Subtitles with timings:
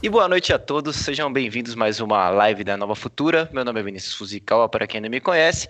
[0.00, 3.48] E boa noite a todos, sejam bem-vindos mais uma live da Nova Futura.
[3.52, 5.68] Meu nome é Vinícius Fuzikawa, para quem não me conhece.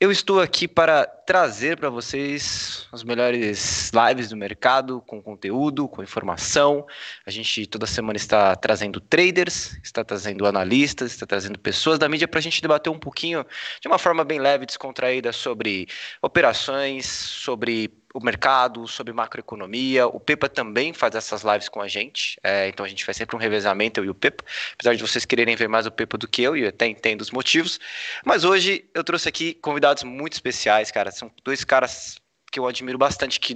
[0.00, 6.04] Eu estou aqui para trazer para vocês as melhores lives do mercado, com conteúdo, com
[6.04, 6.86] informação.
[7.26, 12.28] A gente toda semana está trazendo traders, está trazendo analistas, está trazendo pessoas da mídia
[12.28, 13.44] para a gente debater um pouquinho,
[13.80, 15.88] de uma forma bem leve, descontraída, sobre
[16.22, 20.06] operações, sobre o mercado, sobre macroeconomia.
[20.06, 23.36] O Pepa também faz essas lives com a gente, é, então a gente faz sempre
[23.36, 24.44] um revezamento, eu e o Pepa,
[24.74, 27.20] apesar de vocês quererem ver mais o Pepa do que eu, e eu até entendo
[27.20, 27.78] os motivos.
[28.24, 31.10] Mas hoje eu trouxe aqui convidados muito especiais, cara.
[31.10, 32.16] São dois caras
[32.50, 33.54] que eu admiro bastante, que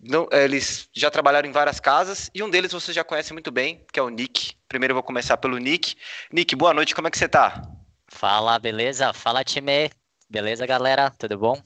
[0.00, 3.84] não, eles já trabalharam em várias casas, e um deles você já conhece muito bem,
[3.92, 4.54] que é o Nick.
[4.68, 5.96] Primeiro eu vou começar pelo Nick.
[6.32, 7.62] Nick, boa noite, como é que você tá?
[8.08, 9.12] Fala, beleza?
[9.12, 9.90] Fala, time.
[10.30, 11.10] Beleza, galera?
[11.10, 11.60] Tudo bom?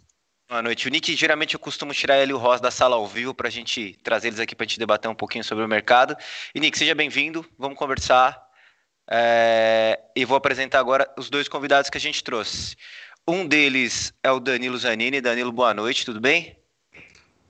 [0.52, 0.86] Boa noite.
[0.86, 3.48] O Nick, geralmente eu costumo tirar ele e o Ross da sala ao vivo para
[3.48, 6.14] a gente trazer eles aqui para a gente debater um pouquinho sobre o mercado.
[6.54, 8.38] E Nick, seja bem-vindo, vamos conversar.
[9.10, 9.98] É...
[10.14, 12.76] E vou apresentar agora os dois convidados que a gente trouxe.
[13.26, 15.22] Um deles é o Danilo Zanini.
[15.22, 16.54] Danilo, boa noite, tudo bem?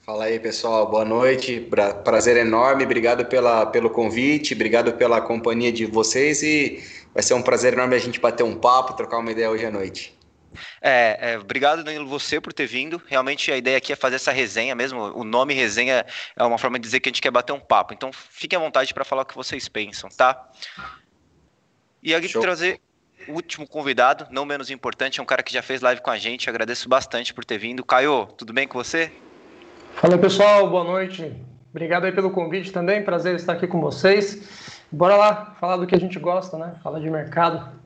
[0.06, 1.68] Fala aí, pessoal, boa noite.
[2.04, 6.80] Prazer enorme, obrigado pela, pelo convite, obrigado pela companhia de vocês e
[7.12, 9.72] vai ser um prazer enorme a gente bater um papo, trocar uma ideia hoje à
[9.72, 10.21] noite.
[10.80, 13.00] É, é, obrigado, Danilo, você por ter vindo.
[13.06, 15.00] Realmente a ideia aqui é fazer essa resenha mesmo.
[15.16, 16.04] O nome resenha
[16.36, 17.94] é uma forma de dizer que a gente quer bater um papo.
[17.94, 20.48] Então fiquem à vontade para falar o que vocês pensam, tá?
[22.02, 22.80] E aqui trazer
[23.28, 26.18] o último convidado, não menos importante, é um cara que já fez live com a
[26.18, 26.48] gente.
[26.48, 27.84] agradeço bastante por ter vindo.
[27.84, 29.12] Caio, tudo bem com você?
[29.94, 31.32] Fala pessoal, boa noite.
[31.70, 33.02] Obrigado aí pelo convite também.
[33.02, 34.82] Prazer estar aqui com vocês.
[34.90, 36.74] Bora lá falar do que a gente gosta, né?
[36.82, 37.81] Falar de mercado.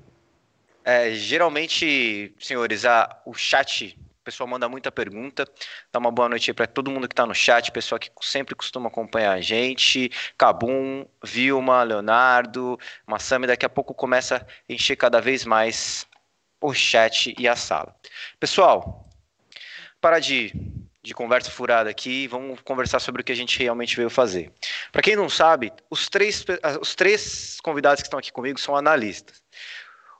[0.88, 5.44] É, geralmente, senhores, a, o chat, o pessoal manda muita pergunta.
[5.92, 8.54] Dá uma boa noite aí para todo mundo que está no chat, pessoal que sempre
[8.54, 10.08] costuma acompanhar a gente.
[10.38, 16.06] Cabum, Vilma, Leonardo, Massami, daqui a pouco começa a encher cada vez mais
[16.60, 17.92] o chat e a sala.
[18.38, 19.10] Pessoal,
[20.00, 20.52] para de,
[21.02, 24.52] de conversa furada aqui, vamos conversar sobre o que a gente realmente veio fazer.
[24.92, 26.44] Para quem não sabe, os três,
[26.80, 29.42] os três convidados que estão aqui comigo são analistas.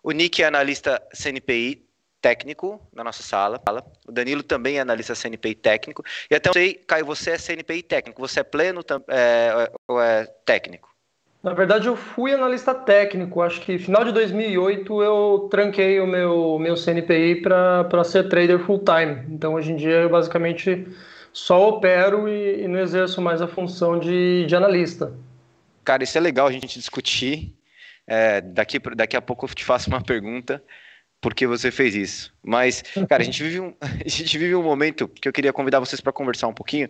[0.07, 1.85] O Nick é analista CNPI
[2.23, 3.61] técnico na nossa sala.
[4.07, 6.05] O Danilo também é analista CNPI técnico.
[6.31, 8.21] E até não sei, Caio, você é CNPI técnico.
[8.21, 10.89] Você é pleno é, ou é técnico?
[11.43, 13.43] Na verdade, eu fui analista técnico.
[13.43, 18.85] Acho que final de 2008 eu tranquei o meu, meu CNPI para ser trader full
[18.85, 19.27] time.
[19.29, 20.87] Então, hoje em dia, eu basicamente
[21.33, 25.13] só opero e, e não exerço mais a função de, de analista.
[25.83, 27.57] Cara, isso é legal a gente discutir
[28.07, 30.63] é, daqui, daqui a pouco eu te faço uma pergunta
[31.21, 32.35] por que você fez isso.
[32.43, 35.81] Mas, cara, a gente vive um, a gente vive um momento que eu queria convidar
[35.81, 36.89] vocês para conversar um pouquinho.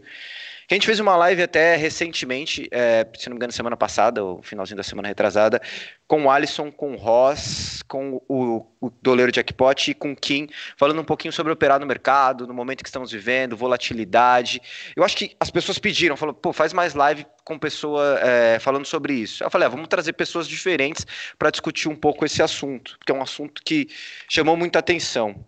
[0.69, 4.43] A gente fez uma live até recentemente, é, se não me engano, semana passada, ou
[4.43, 5.63] finalzinho da semana retrasada,
[6.09, 10.49] com o Alisson, com o Ross, com o, o Doleiro Jackpot e com o Kim,
[10.77, 14.61] falando um pouquinho sobre operar no mercado, no momento que estamos vivendo, volatilidade.
[14.97, 18.87] Eu acho que as pessoas pediram, falaram, pô, faz mais live com pessoa é, falando
[18.87, 19.45] sobre isso.
[19.45, 21.07] Eu falei, ah, vamos trazer pessoas diferentes
[21.39, 23.89] para discutir um pouco esse assunto, porque é um assunto que
[24.29, 25.47] chamou muita atenção.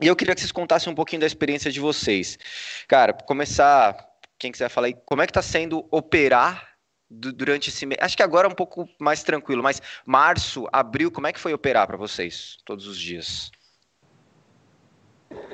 [0.00, 2.38] E eu queria que vocês contassem um pouquinho da experiência de vocês.
[2.86, 4.11] Cara, começar
[4.42, 6.68] quem quiser falar aí, como é que está sendo operar
[7.08, 8.00] durante esse mês?
[8.02, 11.54] Acho que agora é um pouco mais tranquilo, mas março, abril, como é que foi
[11.54, 13.52] operar para vocês todos os dias?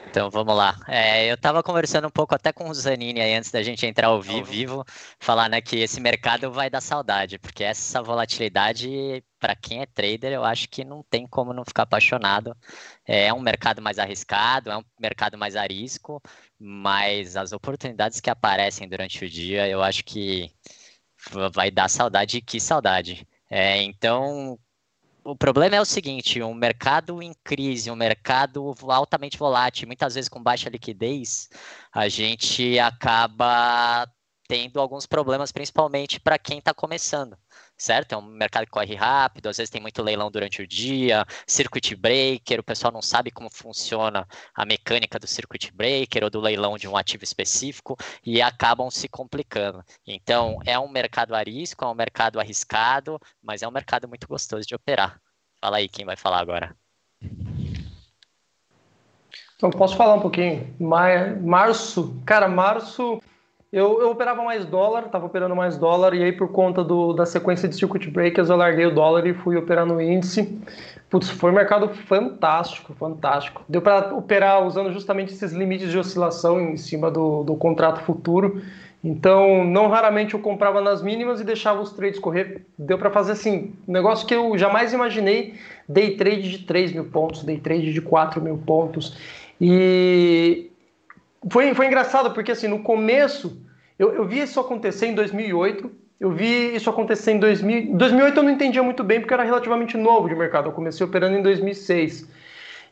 [0.09, 0.75] Então vamos lá.
[0.89, 4.09] É, eu estava conversando um pouco até com o Zanini aí antes da gente entrar
[4.09, 4.85] ao vivo, vivo
[5.21, 10.33] falar né, que esse mercado vai dar saudade, porque essa volatilidade, para quem é trader,
[10.33, 12.57] eu acho que não tem como não ficar apaixonado.
[13.07, 16.23] É um mercado mais arriscado, é um mercado mais a risco,
[16.59, 20.51] mas as oportunidades que aparecem durante o dia, eu acho que
[21.53, 23.27] vai dar saudade, que saudade.
[23.51, 24.59] É, então,
[25.31, 30.29] o problema é o seguinte: um mercado em crise, um mercado altamente volátil, muitas vezes
[30.29, 31.49] com baixa liquidez,
[31.93, 34.07] a gente acaba
[34.49, 37.37] tendo alguns problemas, principalmente para quem está começando,
[37.77, 38.13] certo?
[38.13, 41.95] É um mercado que corre rápido, às vezes tem muito leilão durante o dia, circuit
[41.95, 46.79] breaker, o pessoal não sabe como funciona a mecânica do circuit breaker ou do leilão
[46.79, 47.95] de um ativo específico
[48.25, 49.85] e acabam se complicando.
[50.07, 54.27] Então, é um mercado a risco, é um mercado arriscado, mas é um mercado muito
[54.27, 55.21] gostoso de operar.
[55.61, 56.77] Fala aí quem vai falar agora.
[59.57, 60.73] Então, posso falar um pouquinho?
[60.79, 63.21] Março, cara, março
[63.71, 67.27] eu, eu operava mais dólar, estava operando mais dólar, e aí por conta do, da
[67.27, 70.59] sequência de circuit breakers eu larguei o dólar e fui operar no índice.
[71.11, 73.63] Putz, foi um mercado fantástico, fantástico.
[73.69, 78.63] Deu para operar usando justamente esses limites de oscilação em cima do, do contrato futuro.
[79.03, 82.67] Então, não raramente eu comprava nas mínimas e deixava os trades correr.
[82.77, 85.55] Deu para fazer assim, um negócio que eu jamais imaginei:
[85.89, 89.17] day trade de 3 mil pontos, day trade de 4 mil pontos.
[89.61, 90.71] E
[91.51, 93.63] foi, foi engraçado porque, assim, no começo,
[93.99, 95.91] eu, eu vi isso acontecer em 2008.
[96.19, 97.97] Eu vi isso acontecer em 2000.
[97.97, 100.69] 2008 eu não entendia muito bem porque era relativamente novo de mercado.
[100.69, 102.29] Eu comecei operando em 2006.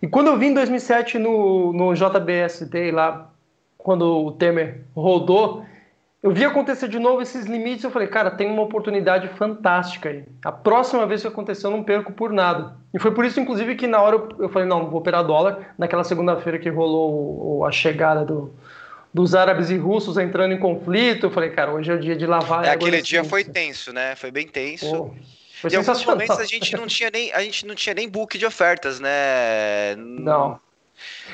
[0.00, 3.32] E quando eu vi em 2007 no, no JBSD lá,
[3.76, 5.64] quando o Temer rodou,
[6.22, 7.84] eu vi acontecer de novo esses limites.
[7.84, 10.24] Eu falei, cara, tem uma oportunidade fantástica aí.
[10.44, 12.76] A próxima vez que acontecer, eu não perco por nada.
[12.92, 15.74] E foi por isso, inclusive, que na hora eu, falei, não, não vou operar dólar.
[15.78, 18.52] Naquela segunda-feira que rolou a chegada do,
[19.12, 21.26] dos árabes e russos entrando em conflito.
[21.26, 22.64] Eu falei, cara, hoje é o dia de lavar.
[22.64, 24.16] É, aquele dia foi tenso, né?
[24.16, 24.90] Foi bem tenso.
[24.90, 25.14] Pô,
[25.60, 28.36] foi em alguns momentos a gente não tinha nem a gente não tinha nem book
[28.36, 29.94] de ofertas, né?
[29.96, 30.60] Não.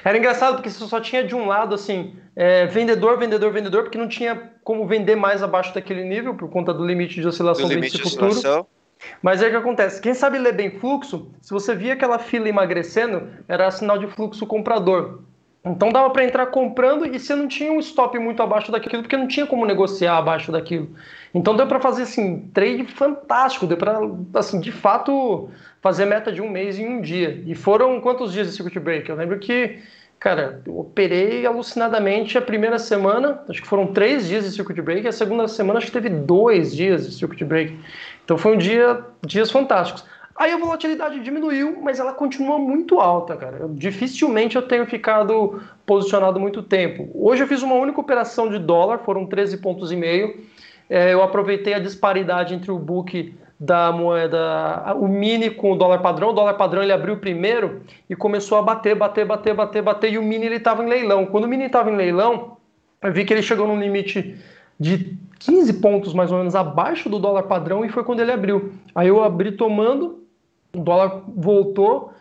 [0.05, 3.99] Era engraçado porque você só tinha de um lado assim é, vendedor, vendedor, vendedor, porque
[3.99, 7.75] não tinha como vender mais abaixo daquele nível por conta do limite de oscilação do,
[7.75, 8.31] limite de futuro.
[8.31, 8.67] Oscilação.
[9.21, 10.01] Mas é o que acontece.
[10.01, 14.47] Quem sabe ler bem fluxo, se você via aquela fila emagrecendo, era sinal de fluxo
[14.47, 15.21] comprador.
[15.65, 19.17] Então dava para entrar comprando e você não tinha um stop muito abaixo daquilo, porque
[19.17, 20.91] não tinha como negociar abaixo daquilo.
[21.35, 24.01] Então deu para fazer assim, trade fantástico, deu para
[24.35, 25.49] assim, de fato
[25.81, 27.43] fazer meta de um mês em um dia.
[27.47, 29.09] E foram quantos dias de circuit break?
[29.09, 29.79] Eu lembro que,
[30.19, 35.05] cara, eu operei alucinadamente a primeira semana, acho que foram três dias de circuit break,
[35.05, 37.79] e a segunda semana acho que teve dois dias de circuit break.
[38.25, 40.05] Então foi um dia, dias fantásticos.
[40.35, 43.59] Aí a volatilidade diminuiu, mas ela continua muito alta, cara.
[43.61, 47.11] Eu, dificilmente eu tenho ficado posicionado muito tempo.
[47.15, 50.52] Hoje eu fiz uma única operação de dólar, foram 13 pontos e meio.
[50.89, 56.01] É, eu aproveitei a disparidade entre o book da moeda, o mini com o dólar
[56.01, 56.31] padrão.
[56.31, 60.13] O dólar padrão ele abriu primeiro e começou a bater, bater, bater, bater, bater.
[60.13, 61.27] E o mini ele estava em leilão.
[61.27, 62.57] Quando o mini estava em leilão,
[63.01, 64.37] eu vi que ele chegou num limite
[64.81, 68.73] de 15 pontos mais ou menos abaixo do dólar padrão e foi quando ele abriu.
[68.95, 70.25] Aí eu abri tomando,
[70.75, 72.13] o dólar voltou,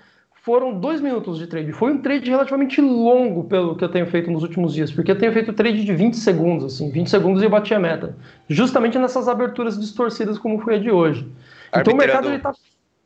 [0.44, 1.72] foram dois minutos de trade.
[1.72, 5.18] Foi um trade relativamente longo pelo que eu tenho feito nos últimos dias, porque eu
[5.18, 8.16] tenho feito trade de 20 segundos, assim, 20 segundos e eu bati a meta.
[8.50, 11.32] Justamente nessas aberturas distorcidas como foi a de hoje.
[11.72, 11.82] Arbitrando.
[11.82, 12.54] Então o mercado está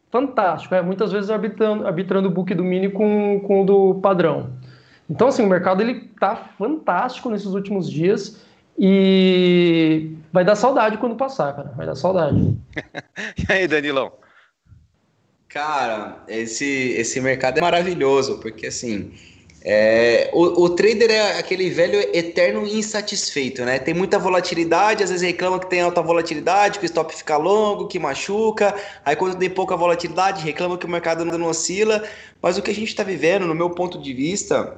[0.10, 4.52] fantástico, é, muitas vezes arbitrando, arbitrando o book do mini com, com o do padrão.
[5.10, 8.42] Então, assim, o mercado ele está fantástico nesses últimos dias
[8.80, 11.74] e vai dar saudade quando passar, cara.
[11.76, 12.58] Vai dar saudade.
[13.38, 14.14] e aí, Danilão?
[15.56, 16.66] Cara, esse,
[16.98, 19.14] esse mercado é maravilhoso, porque assim,
[19.64, 23.80] é, o, o, trader é aquele velho eterno insatisfeito, né?
[23.80, 27.88] Tem muita volatilidade, às vezes reclama que tem alta volatilidade, que o stop fica longo,
[27.88, 28.76] que machuca.
[29.06, 32.04] Aí quando tem pouca volatilidade, reclama que o mercado não oscila.
[32.42, 34.78] Mas o que a gente está vivendo, no meu ponto de vista,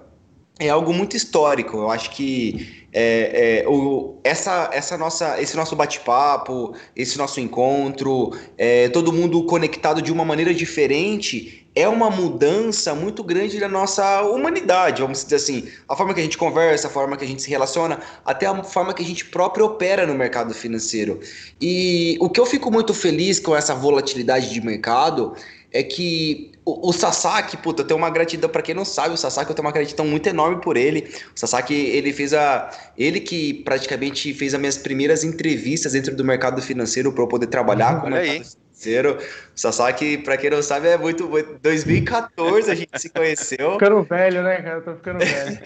[0.59, 1.77] é algo muito histórico.
[1.77, 8.31] Eu acho que é, é, o, essa, essa nossa, esse nosso bate-papo, esse nosso encontro,
[8.57, 14.24] é, todo mundo conectado de uma maneira diferente, é uma mudança muito grande da nossa
[14.24, 15.68] humanidade, vamos dizer assim.
[15.88, 18.63] A forma que a gente conversa, a forma que a gente se relaciona, até a
[18.63, 21.19] forma que a gente próprio opera no mercado financeiro.
[21.62, 25.36] E o que eu fico muito feliz com essa volatilidade de mercado
[25.77, 29.18] é que o, o Sasaki, puta, eu tenho uma gratidão para quem não sabe, o
[29.18, 31.07] Sasaki eu tenho uma gratidão muito enorme por ele.
[31.35, 36.25] O Sasaki, ele fez a ele que praticamente fez as minhas primeiras entrevistas dentro do
[36.25, 38.44] mercado financeiro para eu poder trabalhar uhum, com o mercado aí.
[38.44, 39.19] financeiro.
[39.56, 43.73] O Sasaki, para quem não sabe, é muito, muito 2014 a gente se conheceu.
[43.78, 44.81] Ficando velho, né, cara?
[44.81, 45.59] tô ficando velho.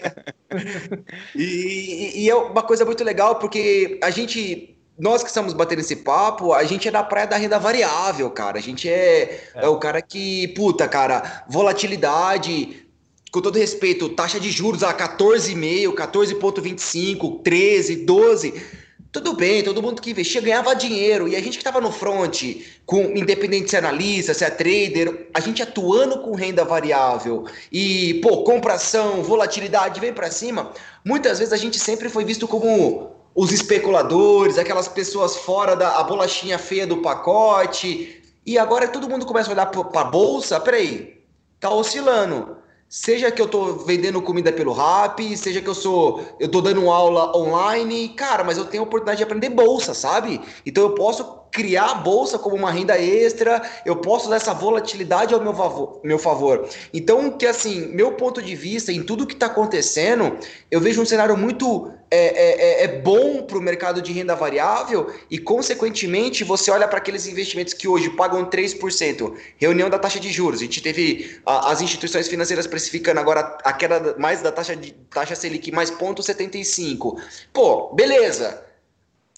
[1.34, 5.96] e, e é uma coisa muito legal porque a gente nós que estamos batendo esse
[5.96, 8.58] papo, a gente é da praia da renda variável, cara.
[8.58, 9.64] A gente é, é.
[9.64, 12.86] é o cara que, puta, cara, volatilidade,
[13.30, 18.62] com todo respeito, taxa de juros a 14,5, 14,25, 13, 12.
[19.10, 21.26] Tudo bem, todo mundo que investia ganhava dinheiro.
[21.28, 22.42] E a gente que estava no front,
[22.86, 28.20] com independente se é analista, se é trader, a gente atuando com renda variável e,
[28.22, 30.72] pô, compração, volatilidade vem para cima,
[31.04, 36.02] muitas vezes a gente sempre foi visto como os especuladores, aquelas pessoas fora da a
[36.02, 38.22] bolachinha feia do pacote.
[38.44, 41.22] E agora todo mundo começa a olhar para a bolsa, peraí,
[41.60, 42.56] tá oscilando.
[42.88, 46.90] Seja que eu tô vendendo comida pelo Rap, seja que eu sou, eu tô dando
[46.90, 50.40] aula online, cara, mas eu tenho a oportunidade de aprender bolsa, sabe?
[50.66, 55.34] Então eu posso criar a bolsa como uma renda extra, eu posso usar essa volatilidade
[55.34, 56.00] ao meu favor.
[56.02, 56.66] Meu favor.
[56.92, 60.38] Então, que assim, meu ponto de vista em tudo que está acontecendo,
[60.70, 64.34] eu vejo um cenário muito é, é, é, é bom para o mercado de renda
[64.34, 70.18] variável e, consequentemente, você olha para aqueles investimentos que hoje pagam 3%, reunião da taxa
[70.18, 70.60] de juros.
[70.60, 74.92] A gente teve a, as instituições financeiras precificando agora a queda mais da taxa, de,
[75.10, 77.20] taxa Selic mais 0,75.
[77.52, 78.71] Pô, beleza.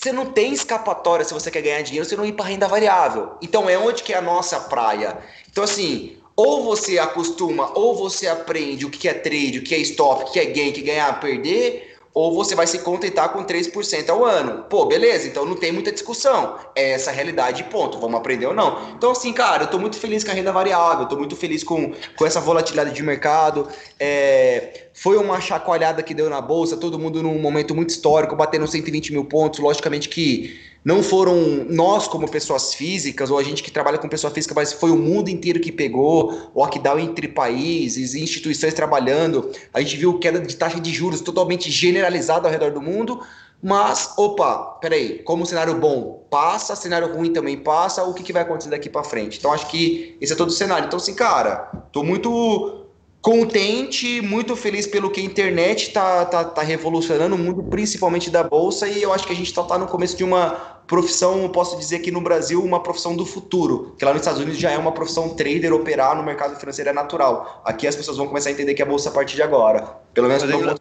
[0.05, 3.39] Você não tem escapatória se você quer ganhar dinheiro, você não ir para renda variável.
[3.41, 5.17] Então é onde que é a nossa praia.
[5.51, 9.79] Então assim, ou você acostuma, ou você aprende o que é trade, o que é
[9.79, 13.31] stop, o que é gain, o que é ganhar, perder, ou você vai se contentar
[13.31, 14.65] com 3% ao ano.
[14.65, 16.59] Pô, beleza, então não tem muita discussão.
[16.77, 17.99] É essa a realidade, ponto.
[17.99, 18.91] Vamos aprender ou não.
[18.91, 21.95] Então, assim, cara, eu tô muito feliz com a renda variável, tô muito feliz com,
[22.15, 23.67] com essa volatilidade de mercado.
[23.99, 28.65] É, foi uma chacoalhada que deu na bolsa, todo mundo num momento muito histórico, batendo
[28.65, 29.59] 120 mil pontos.
[29.59, 34.33] Logicamente que não foram nós como pessoas físicas, ou a gente que trabalha com pessoa
[34.33, 39.51] física, mas foi o mundo inteiro que pegou, lockdown entre países, instituições trabalhando.
[39.75, 43.21] A gente viu queda de taxa de juros totalmente generalizada ao redor do mundo.
[43.61, 48.43] Mas, opa, peraí, como cenário bom passa, cenário ruim também passa, o que, que vai
[48.43, 49.39] acontecer daqui para frente?
[49.39, 50.87] Então, acho que esse é todo o cenário.
[50.87, 52.84] Então, assim, cara, tô muito
[53.25, 58.43] contente, muito feliz pelo que a internet está tá, tá revolucionando o mundo, principalmente da
[58.43, 60.51] bolsa, e eu acho que a gente está tá no começo de uma
[60.87, 64.61] profissão, posso dizer que no Brasil, uma profissão do futuro, que lá nos Estados Unidos
[64.61, 67.63] já é uma profissão trader, operar no mercado financeiro é natural.
[67.65, 69.81] Aqui as pessoas vão começar a entender que é a bolsa a partir de agora.
[70.13, 70.75] Pelo menos no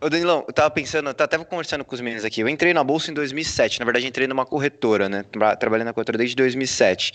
[0.00, 2.40] Ô Danilão, eu tava pensando, eu tava até conversando com os meninos aqui.
[2.40, 3.80] Eu entrei na bolsa em 2007.
[3.80, 5.24] Na verdade, entrei numa corretora, né?
[5.60, 7.12] Trabalhei na corretora desde 2007.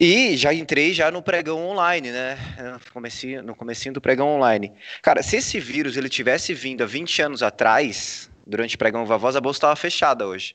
[0.00, 2.38] E já entrei já no pregão online, né?
[2.72, 4.72] No comecinho, no do pregão online.
[5.02, 9.34] Cara, se esse vírus ele tivesse vindo há 20 anos atrás, durante o pregão Vavoz,
[9.34, 10.54] a bolsa estava fechada hoje.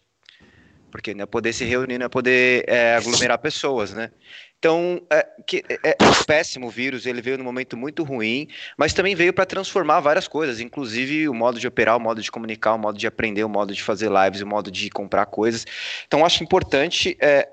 [0.89, 4.11] Porque não ia poder se reunir, não ia poder é, aglomerar pessoas, né?
[4.59, 8.47] Então, é, que, é, é um péssimo vírus, ele veio num momento muito ruim,
[8.77, 12.31] mas também veio para transformar várias coisas, inclusive o modo de operar, o modo de
[12.31, 15.65] comunicar, o modo de aprender, o modo de fazer lives, o modo de comprar coisas.
[16.07, 17.49] Então, acho importante é,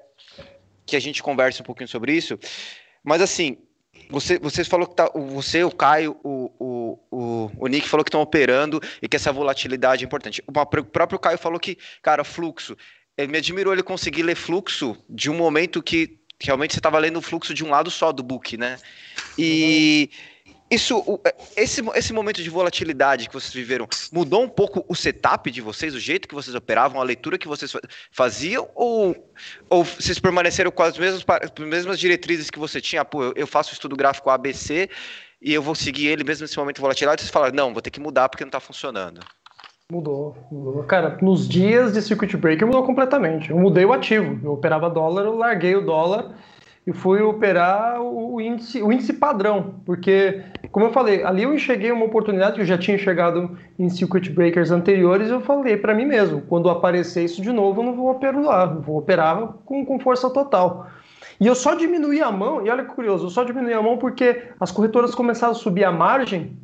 [0.91, 2.39] que a gente converse um pouquinho sobre isso.
[3.03, 3.57] Mas assim,
[4.11, 8.09] você, você falou que tá, você, o Caio, o, o, o, o Nick falou que
[8.09, 10.43] estão operando e que essa volatilidade é importante.
[10.47, 12.77] O próprio Caio falou que, cara, fluxo.
[13.17, 17.19] Ele me admirou ele conseguir ler fluxo de um momento que realmente você estava lendo
[17.19, 18.79] o fluxo de um lado só do book, né?
[19.39, 20.11] E,
[20.71, 21.21] isso,
[21.57, 25.95] esse, esse momento de volatilidade que vocês viveram mudou um pouco o setup de vocês,
[25.97, 27.73] o jeito que vocês operavam, a leitura que vocês
[28.13, 29.17] faziam, ou,
[29.69, 33.05] ou vocês permaneceram com as mesmas, as mesmas diretrizes que você tinha?
[33.05, 34.89] Pô, eu, eu faço estudo gráfico ABC
[35.43, 37.23] e eu vou seguir ele mesmo nesse momento de volatilidade.
[37.23, 39.21] Vocês falaram, não, vou ter que mudar porque não está funcionando.
[39.91, 40.85] Mudou, mudou.
[40.85, 43.51] Cara, nos dias de circuit breaker mudou completamente.
[43.51, 44.39] Eu mudei o ativo.
[44.45, 46.33] Eu operava dólar, eu larguei o dólar
[46.87, 51.93] e fui operar o índice, o índice padrão, porque, como eu falei, ali eu enxerguei
[51.93, 56.07] uma oportunidade que eu já tinha enxergado em circuit breakers anteriores, eu falei para mim
[56.07, 60.31] mesmo, quando aparecer isso de novo, eu não vou operar, vou operar com, com força
[60.31, 60.87] total.
[61.39, 63.99] E eu só diminuí a mão, e olha que curioso, eu só diminuí a mão
[63.99, 66.57] porque as corretoras começaram a subir a margem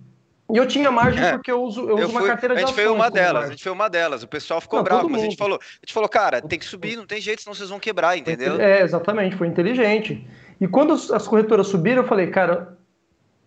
[0.53, 2.63] e eu tinha margem é, porque eu uso, eu, eu uso fui, uma carteira de
[2.63, 2.79] ações.
[2.79, 4.23] A gente foi uma delas, a gente foi uma delas.
[4.23, 6.65] O pessoal ficou não, bravo, mas a gente falou, a gente falou, cara, tem que
[6.65, 8.61] subir, não tem jeito, senão vocês vão quebrar, entendeu?
[8.61, 10.25] É, exatamente, foi inteligente.
[10.61, 12.79] E quando as corretoras subiram, eu falei, cara,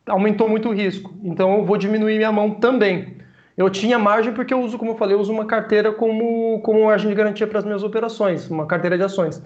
[0.05, 3.17] aumentou muito o risco, então eu vou diminuir minha mão também.
[3.55, 6.85] Eu tinha margem porque eu uso, como eu falei, eu uso uma carteira como, como
[6.85, 9.41] margem de garantia para as minhas operações, uma carteira de ações.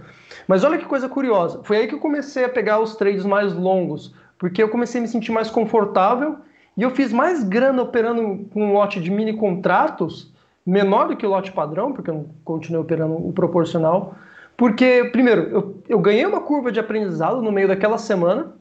[0.48, 3.54] Mas olha que coisa curiosa, foi aí que eu comecei a pegar os trades mais
[3.54, 6.38] longos, porque eu comecei a me sentir mais confortável
[6.76, 10.32] e eu fiz mais grana operando com um lote de mini contratos,
[10.66, 14.16] menor do que o lote padrão, porque eu continuei operando o proporcional.
[14.58, 18.54] Porque, primeiro, eu, eu ganhei uma curva de aprendizado no meio daquela semana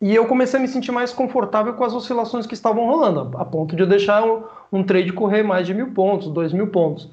[0.00, 3.44] e eu comecei a me sentir mais confortável com as oscilações que estavam rolando, a
[3.44, 7.08] ponto de eu deixar um, um trade correr mais de mil pontos, dois mil pontos.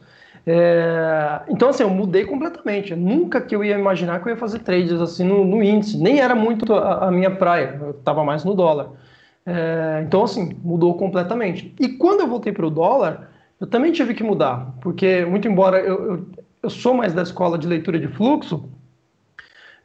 [0.45, 1.41] É...
[1.47, 2.95] Então, assim, eu mudei completamente.
[2.95, 5.97] Nunca que eu ia imaginar que eu ia fazer trades assim no, no índice.
[5.97, 8.89] Nem era muito a, a minha praia, eu estava mais no dólar.
[9.45, 11.73] É, então, assim, mudou completamente.
[11.79, 13.29] E quando eu voltei para o dólar,
[13.59, 16.27] eu também tive que mudar, porque, muito embora eu, eu,
[16.63, 18.69] eu sou mais da escola de leitura de fluxo,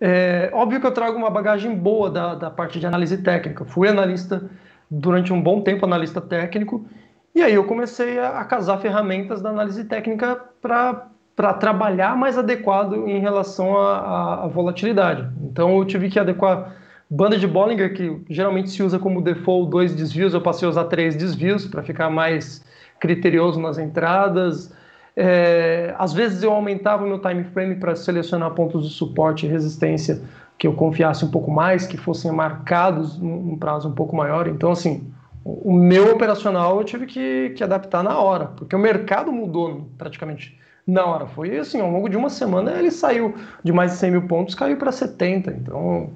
[0.01, 3.65] é óbvio que eu trago uma bagagem boa da, da parte de análise técnica.
[3.65, 4.51] Fui analista
[4.91, 6.87] durante um bom tempo, analista técnico,
[7.35, 13.09] e aí eu comecei a, a casar ferramentas da análise técnica para trabalhar mais adequado
[13.09, 15.29] em relação à volatilidade.
[15.43, 16.77] Então eu tive que adequar
[17.15, 20.85] Banda de Bollinger, que geralmente se usa como default dois desvios, eu passei a usar
[20.87, 22.65] três desvios para ficar mais
[22.99, 24.75] criterioso nas entradas.
[25.17, 29.49] É, às vezes eu aumentava o meu time frame para selecionar pontos de suporte e
[29.49, 30.21] resistência
[30.59, 34.49] que eu confiasse um pouco mais, que fossem marcados num prazo um pouco maior.
[34.49, 35.07] Então, assim,
[35.45, 40.59] o meu operacional eu tive que, que adaptar na hora, porque o mercado mudou praticamente
[40.85, 41.27] na hora.
[41.27, 44.57] Foi assim, ao longo de uma semana ele saiu de mais de 100 mil pontos,
[44.57, 45.53] caiu para 70.
[45.53, 46.11] Então,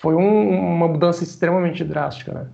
[0.00, 2.50] foi um, uma mudança extremamente drástica, né?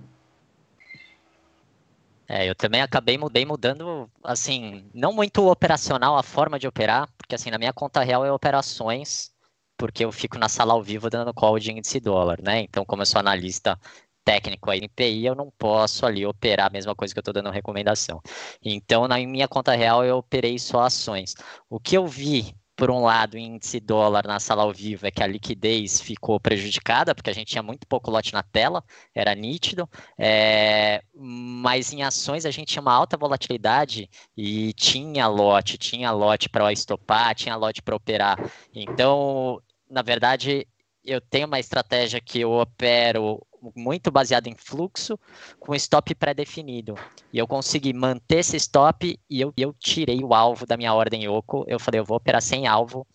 [2.29, 7.35] É, eu também acabei mudei mudando, assim, não muito operacional a forma de operar, porque
[7.35, 9.31] assim, na minha conta real é operações,
[9.77, 12.59] porque eu fico na sala ao vivo dando call de índice dólar, né?
[12.59, 13.79] Então, como eu sou analista
[14.25, 17.49] técnico aí NPI, eu não posso ali operar a mesma coisa que eu estou dando
[17.49, 18.21] recomendação.
[18.61, 21.33] Então, na minha conta real, eu operei só ações.
[21.69, 25.23] O que eu vi por um lado, índice dólar na sala ao vivo é que
[25.23, 28.83] a liquidez ficou prejudicada, porque a gente tinha muito pouco lote na tela,
[29.15, 34.07] era nítido, é, mas em ações a gente tinha uma alta volatilidade
[34.37, 38.37] e tinha lote, tinha lote para estopar, tinha lote para operar.
[38.71, 40.67] Então, na verdade,
[41.03, 43.41] eu tenho uma estratégia que eu opero
[43.75, 45.19] muito baseado em fluxo,
[45.59, 46.95] com stop pré-definido.
[47.31, 51.25] E eu consegui manter esse stop e eu, eu tirei o alvo da minha ordem
[51.25, 51.65] Yoko.
[51.67, 53.05] Eu falei, eu vou operar sem alvo.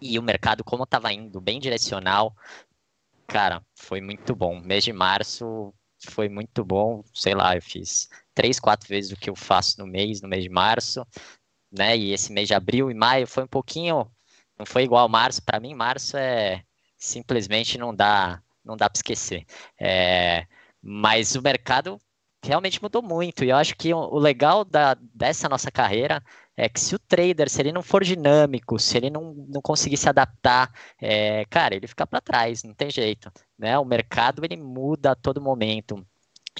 [0.00, 2.34] E o mercado, como estava indo bem direcional,
[3.26, 4.60] cara, foi muito bom.
[4.60, 5.72] Mês de março
[6.04, 7.02] foi muito bom.
[7.14, 10.42] Sei lá, eu fiz três, quatro vezes o que eu faço no mês, no mês
[10.42, 11.06] de março.
[11.70, 11.96] Né?
[11.96, 14.10] E esse mês de abril e maio foi um pouquinho.
[14.58, 15.42] Não foi igual março.
[15.42, 16.64] Para mim, março é
[16.96, 19.44] simplesmente não dá não dá para esquecer.
[19.80, 20.46] É,
[20.82, 22.00] mas o mercado
[22.44, 23.44] realmente mudou muito.
[23.44, 26.22] E eu acho que o legal da, dessa nossa carreira
[26.56, 29.96] é que se o trader, se ele não for dinâmico, se ele não, não conseguir
[29.96, 33.30] se adaptar, é, cara, ele fica para trás, não tem jeito.
[33.58, 33.78] Né?
[33.78, 36.04] O mercado ele muda a todo momento.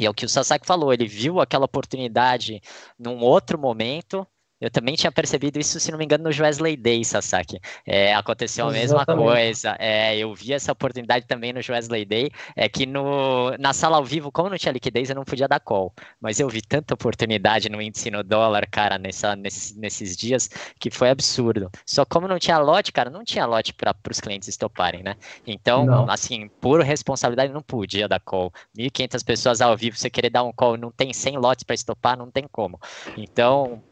[0.00, 2.62] E é o que o Sasaki falou, ele viu aquela oportunidade
[2.98, 4.26] num outro momento,
[4.62, 7.58] eu também tinha percebido isso, se não me engano, no Wesley Day, Sasaki.
[7.84, 9.74] É, aconteceu a mesma coisa.
[9.76, 12.30] É, eu vi essa oportunidade também no Wesley Day.
[12.54, 15.58] É que no, na sala ao vivo, como não tinha liquidez, eu não podia dar
[15.58, 15.92] call.
[16.20, 20.92] Mas eu vi tanta oportunidade no índice no dólar, cara, nessa, nesse, nesses dias, que
[20.92, 21.68] foi absurdo.
[21.84, 25.16] Só como não tinha lote, cara, não tinha lote para os clientes estoparem, né?
[25.44, 26.08] Então, não.
[26.08, 28.52] assim, por responsabilidade, não podia dar call.
[28.78, 32.16] 1.500 pessoas ao vivo, você querer dar um call, não tem 100 lotes para estopar,
[32.16, 32.78] não tem como.
[33.16, 33.82] Então,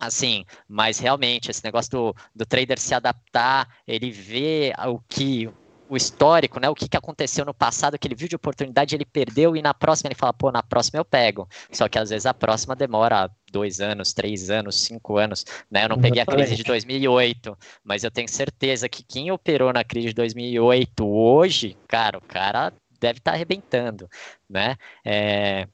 [0.00, 5.48] Assim, mas realmente, esse negócio do, do trader se adaptar, ele vê o que
[5.90, 6.68] o histórico, né?
[6.68, 9.74] O que, que aconteceu no passado, que ele viu de oportunidade, ele perdeu, e na
[9.74, 11.48] próxima ele fala, pô, na próxima eu pego.
[11.72, 15.84] Só que às vezes a próxima demora dois anos, três anos, cinco anos, né?
[15.84, 19.82] Eu não peguei a crise de 2008, mas eu tenho certeza que quem operou na
[19.82, 24.08] crise de 2008 hoje, cara, o cara deve estar tá arrebentando,
[24.48, 24.76] né?
[25.04, 25.66] É,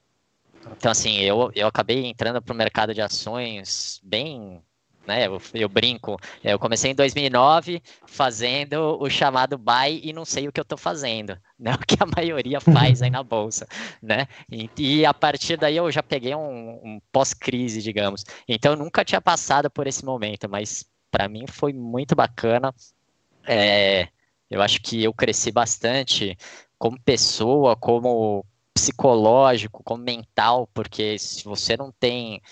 [0.72, 4.62] então, assim, eu, eu acabei entrando para o mercado de ações bem
[5.06, 5.26] né?
[5.26, 6.18] Eu, eu, brinco.
[6.42, 10.76] Eu comecei em 2009 fazendo o chamado buy e não sei o que eu estou
[10.76, 11.74] fazendo, né?
[11.74, 13.66] O que a maioria faz aí na bolsa,
[14.02, 14.26] né?
[14.50, 18.24] E, e a partir daí eu já peguei um, um pós-crise, digamos.
[18.48, 22.74] Então eu nunca tinha passado por esse momento, mas para mim foi muito bacana.
[23.46, 24.08] É,
[24.50, 26.36] eu acho que eu cresci bastante
[26.78, 28.44] como pessoa, como
[28.76, 32.42] psicológico, como mental, porque se você não tem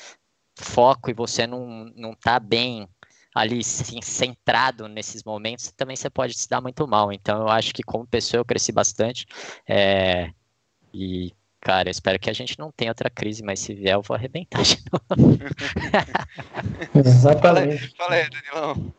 [0.59, 2.89] foco e você não, não tá bem
[3.35, 7.13] ali assim, centrado nesses momentos, também você pode se dar muito mal.
[7.13, 9.27] Então eu acho que como pessoa eu cresci bastante.
[9.69, 10.31] É,
[10.95, 14.03] e, cara, eu espero que a gente não tenha outra crise, mas se vier eu
[14.03, 15.39] vou arrebentar de novo.
[16.97, 17.95] Exatamente.
[17.99, 18.95] Fala aí, Danilão.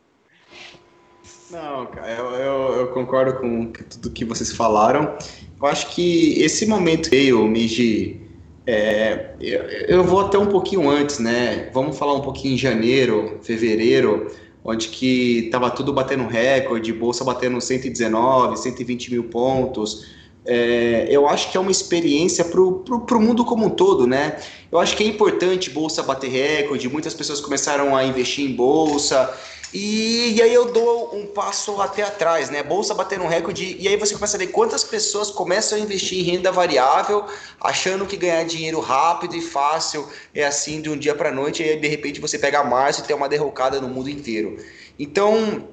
[1.50, 5.16] Não, eu, eu, eu, concordo com tudo que vocês falaram.
[5.60, 8.20] Eu acho que esse momento veio, Miji,
[8.66, 11.70] é, eu, eu, vou até um pouquinho antes, né?
[11.72, 14.28] Vamos falar um pouquinho em janeiro, fevereiro,
[14.64, 20.04] onde que estava tudo batendo recorde, bolsa batendo 119, 120 mil pontos.
[20.44, 24.36] É, eu acho que é uma experiência para o mundo como um todo, né?
[24.70, 29.32] Eu acho que é importante bolsa bater recorde, muitas pessoas começaram a investir em bolsa,
[29.78, 32.62] e, e, aí eu dou um passo até atrás, né?
[32.62, 36.18] Bolsa batendo um recorde, e aí você começa a ver quantas pessoas começam a investir
[36.18, 37.26] em renda variável,
[37.60, 41.68] achando que ganhar dinheiro rápido e fácil é assim de um dia para noite, e
[41.68, 44.56] aí de repente você pega março e tem uma derrocada no mundo inteiro.
[44.98, 45.68] Então,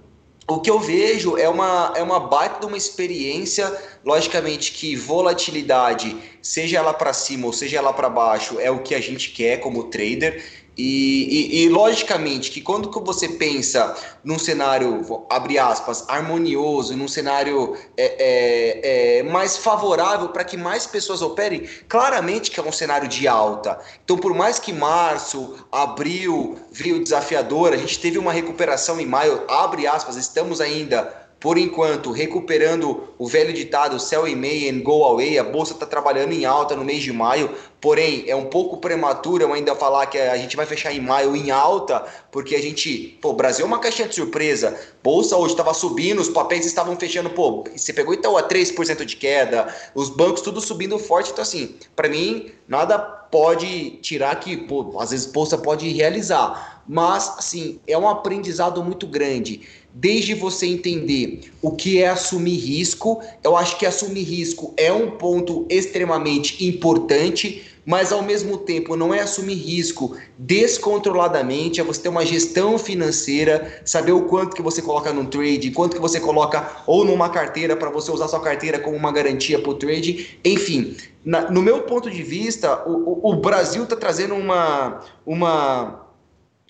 [0.49, 6.17] o que eu vejo é uma, é uma baita de uma experiência, logicamente que volatilidade,
[6.41, 9.61] seja ela para cima ou seja ela para baixo, é o que a gente quer
[9.61, 10.43] como trader.
[10.75, 17.07] E, e, e, logicamente que quando que você pensa num cenário, abre aspas, harmonioso, num
[17.07, 22.71] cenário é, é, é, mais favorável para que mais pessoas operem, claramente que é um
[22.71, 23.79] cenário de alta.
[24.03, 29.43] Então, por mais que março, abril veio desafiador, a gente teve uma recuperação em maio,
[29.47, 35.03] abre aspas, estamos ainda por enquanto, recuperando o velho ditado sell in May and go
[35.03, 38.77] away, a bolsa está trabalhando em alta no mês de maio, porém é um pouco
[38.77, 42.01] prematuro ainda falar que a gente vai fechar em maio em alta,
[42.31, 46.29] porque a gente, pô, Brasil é uma caixinha de surpresa, bolsa hoje estava subindo, os
[46.29, 50.97] papéis estavam fechando, pô, você pegou então a 3% de queda, os bancos tudo subindo
[50.97, 56.81] forte, então assim, para mim, nada pode tirar que, pô, às vezes bolsa pode realizar,
[56.87, 63.21] mas assim, é um aprendizado muito grande desde você entender o que é assumir risco.
[63.43, 69.13] Eu acho que assumir risco é um ponto extremamente importante, mas ao mesmo tempo não
[69.13, 74.81] é assumir risco descontroladamente, é você ter uma gestão financeira, saber o quanto que você
[74.81, 78.79] coloca num trade, quanto que você coloca ou numa carteira para você usar sua carteira
[78.79, 80.39] como uma garantia para o trade.
[80.43, 86.02] Enfim, na, no meu ponto de vista, o, o, o Brasil está trazendo uma, uma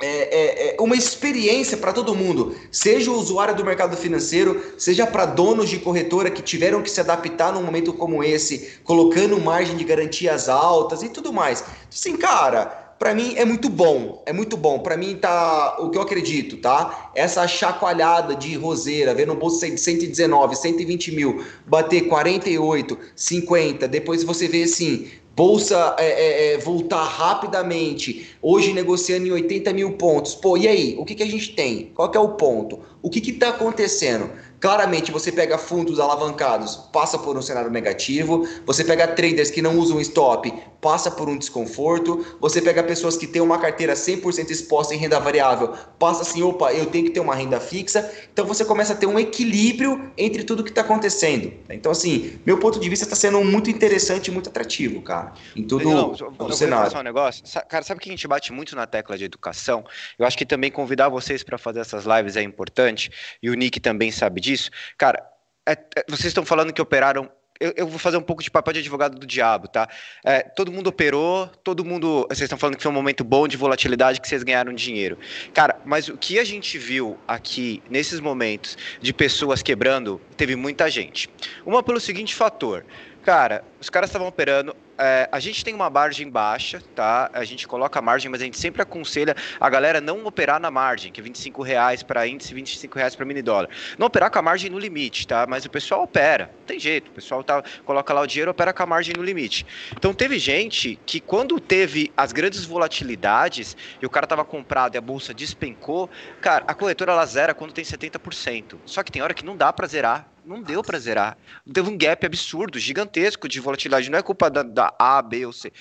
[0.03, 5.07] é, é, é, uma experiência para todo mundo, seja o usuário do mercado financeiro, seja
[5.07, 9.77] para donos de corretora que tiveram que se adaptar num momento como esse, colocando margem
[9.77, 11.63] de garantias altas e tudo mais.
[11.89, 14.79] Assim, cara, para mim é muito bom, é muito bom.
[14.79, 17.11] Para mim tá o que eu acredito, tá?
[17.15, 24.23] Essa chacoalhada de roseira, vendo o bolso de 119, 120 mil, bater 48, 50, depois
[24.23, 30.35] você vê assim, Bolsa é, é, é, voltar rapidamente, hoje negociando em 80 mil pontos.
[30.35, 30.95] Pô, e aí?
[30.99, 31.91] O que, que a gente tem?
[31.95, 32.79] Qual é o ponto?
[33.01, 34.29] O que está acontecendo?
[34.63, 38.47] Claramente, você pega fundos alavancados, passa por um cenário negativo.
[38.65, 42.25] Você pega traders que não usam stop, passa por um desconforto.
[42.39, 46.71] Você pega pessoas que têm uma carteira 100% exposta em renda variável, passa assim, opa,
[46.71, 48.09] eu tenho que ter uma renda fixa.
[48.31, 51.51] Então você começa a ter um equilíbrio entre tudo que está acontecendo.
[51.69, 55.63] Então, assim, meu ponto de vista está sendo muito interessante e muito atrativo, cara, em
[55.63, 56.97] todo não, o, o cenário.
[56.97, 57.43] Um negócio.
[57.67, 59.83] Cara, sabe que a gente bate muito na tecla de educação?
[60.17, 63.81] Eu acho que também convidar vocês para fazer essas lives é importante, e o Nick
[63.81, 64.69] também sabe disso disso.
[64.97, 65.23] Cara,
[65.67, 68.73] é, é, vocês estão falando que operaram eu, eu, vou fazer um pouco de papel
[68.73, 69.87] de advogado do diabo, tá?
[70.25, 72.25] É, todo mundo operou, todo mundo.
[72.27, 75.17] Vocês estão falando que foi um momento bom de volatilidade que vocês ganharam dinheiro.
[75.53, 80.89] Cara, mas o que a gente viu aqui nesses momentos de pessoas quebrando, teve muita
[80.89, 81.29] gente.
[81.65, 82.85] Uma pelo seguinte fator.
[83.23, 87.29] Cara, os caras estavam operando, é, a gente tem uma margem baixa, tá?
[87.33, 90.69] A gente coloca a margem, mas a gente sempre aconselha a galera não operar na
[90.69, 93.69] margem, que é 25 reais para índice, 25 reais para mini dólar.
[93.97, 95.45] Não operar com a margem no limite, tá?
[95.47, 97.09] Mas o pessoal opera, não tem jeito.
[97.09, 99.65] O pessoal tá, coloca lá o dinheiro, opera com a margem no limite.
[99.95, 104.97] Então teve gente que quando teve as grandes volatilidades e o cara tava comprado e
[104.97, 106.09] a bolsa despencou,
[106.41, 108.77] cara, a corretora ela zera quando tem 70%.
[108.85, 111.37] Só que tem hora que não dá para zerar não deu para zerar.
[111.71, 114.09] Teve um gap absurdo, gigantesco de volatilidade.
[114.09, 115.71] Não é culpa da, da A, B ou C.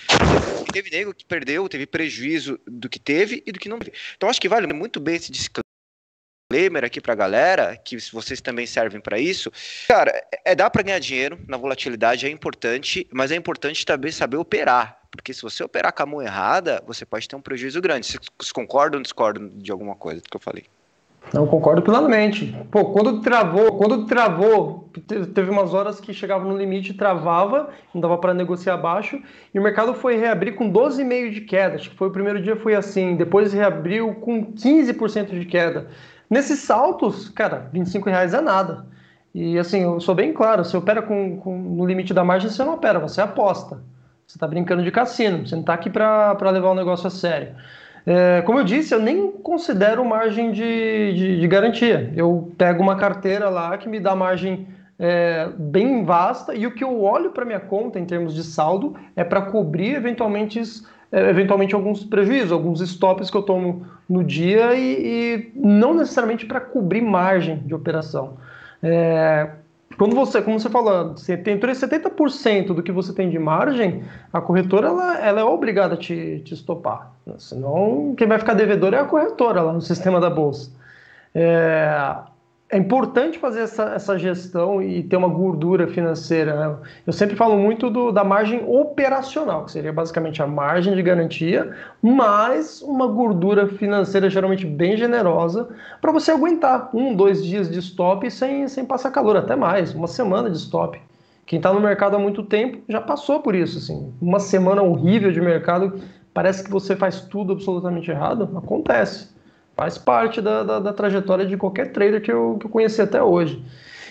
[0.72, 3.96] Teve nego que perdeu, teve prejuízo do que teve e do que não teve.
[4.16, 9.00] Então acho que vale muito bem esse disclaimer aqui pra galera, que vocês também servem
[9.00, 9.50] para isso.
[9.88, 10.12] Cara,
[10.44, 15.00] é dá para ganhar dinheiro na volatilidade, é importante, mas é importante também saber operar.
[15.10, 18.06] Porque se você operar com a mão errada, você pode ter um prejuízo grande.
[18.06, 20.66] Vocês concordam ou discordam de alguma coisa do que eu falei?
[21.32, 22.54] Não concordo plenamente.
[22.70, 24.90] Pô, quando travou, quando travou,
[25.34, 29.20] teve umas horas que chegava no limite, travava, não dava para negociar abaixo,
[29.52, 31.76] e o mercado foi reabrir com 12,5 de queda.
[31.76, 35.88] Acho que foi o primeiro dia foi assim, depois reabriu com 15% de queda.
[36.28, 38.86] Nesses saltos, cara, 25 reais é nada.
[39.34, 42.62] E assim, eu sou bem claro, você opera com, com no limite da margem, você
[42.62, 43.82] não opera, você aposta.
[44.26, 47.54] Você está brincando de cassino, você não está aqui para levar o negócio a sério.
[48.06, 52.12] É, como eu disse, eu nem considero margem de, de, de, garantia.
[52.16, 54.66] Eu pego uma carteira lá que me dá margem
[54.98, 58.96] é, bem vasta e o que eu olho para minha conta em termos de saldo
[59.14, 60.60] é para cobrir eventualmente,
[61.12, 66.44] é, eventualmente alguns prejuízos, alguns stops que eu tomo no dia e, e não necessariamente
[66.44, 68.36] para cobrir margem de operação.
[68.82, 69.48] É,
[69.96, 74.40] quando você, como você falou, você tem 70% do que você tem de margem, a
[74.40, 77.12] corretora ela, ela é obrigada a te, te estopar.
[77.38, 80.70] Senão, quem vai ficar devedor é a corretora lá no sistema da bolsa.
[81.34, 82.14] É,
[82.72, 86.56] é importante fazer essa, essa gestão e ter uma gordura financeira.
[86.56, 86.76] Né?
[87.06, 91.70] Eu sempre falo muito do, da margem operacional, que seria basicamente a margem de garantia,
[92.00, 95.68] mais uma gordura financeira geralmente bem generosa
[96.00, 100.08] para você aguentar um, dois dias de stop sem, sem passar calor, até mais, uma
[100.08, 100.98] semana de stop.
[101.44, 103.76] Quem está no mercado há muito tempo já passou por isso.
[103.76, 104.14] Assim.
[104.18, 106.00] Uma semana horrível de mercado
[106.32, 109.31] parece que você faz tudo absolutamente errado, acontece.
[109.76, 113.22] Faz parte da, da, da trajetória de qualquer trader que eu, que eu conheci até
[113.22, 113.64] hoje.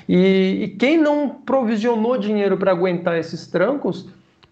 [0.09, 4.07] E, e quem não provisionou dinheiro para aguentar esses trancos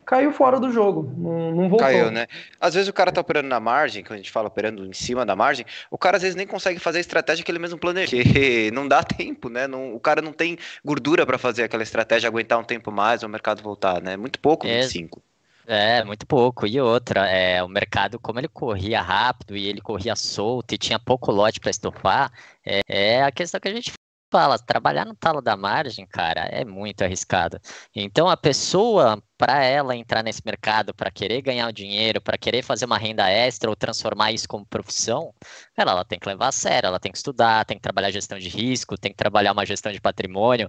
[0.10, 1.88] caiu fora do jogo, não, não voltou.
[1.88, 2.26] Caiu, né?
[2.60, 5.24] Às vezes o cara tá operando na margem, quando a gente fala operando em cima
[5.24, 8.20] da margem, o cara às vezes nem consegue fazer a estratégia que ele mesmo planejou,
[8.20, 9.68] porque não dá tempo, né?
[9.68, 13.30] Não, o cara não tem gordura para fazer aquela estratégia, aguentar um tempo mais, o
[13.30, 14.18] mercado voltar, né?
[14.18, 15.22] Muito pouco, é, 25.
[15.72, 16.66] É, muito pouco.
[16.66, 20.98] E outra, é, o mercado, como ele corria rápido e ele corria solto e tinha
[20.98, 22.32] pouco lote para estopar,
[22.66, 23.92] é, é a questão que a gente
[24.32, 27.60] fala, trabalhar no talo da margem, cara, é muito arriscado.
[27.96, 32.64] Então a pessoa, para ela entrar nesse mercado, para querer ganhar o dinheiro, para querer
[32.64, 35.34] fazer uma renda extra ou transformar isso como profissão,
[35.78, 38.50] ela tem que levar a sério, ela tem que estudar, tem que trabalhar gestão de
[38.50, 40.68] risco, tem que trabalhar uma gestão de patrimônio,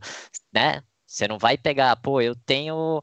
[0.53, 0.83] né?
[1.07, 3.03] Você não vai pegar, pô, eu tenho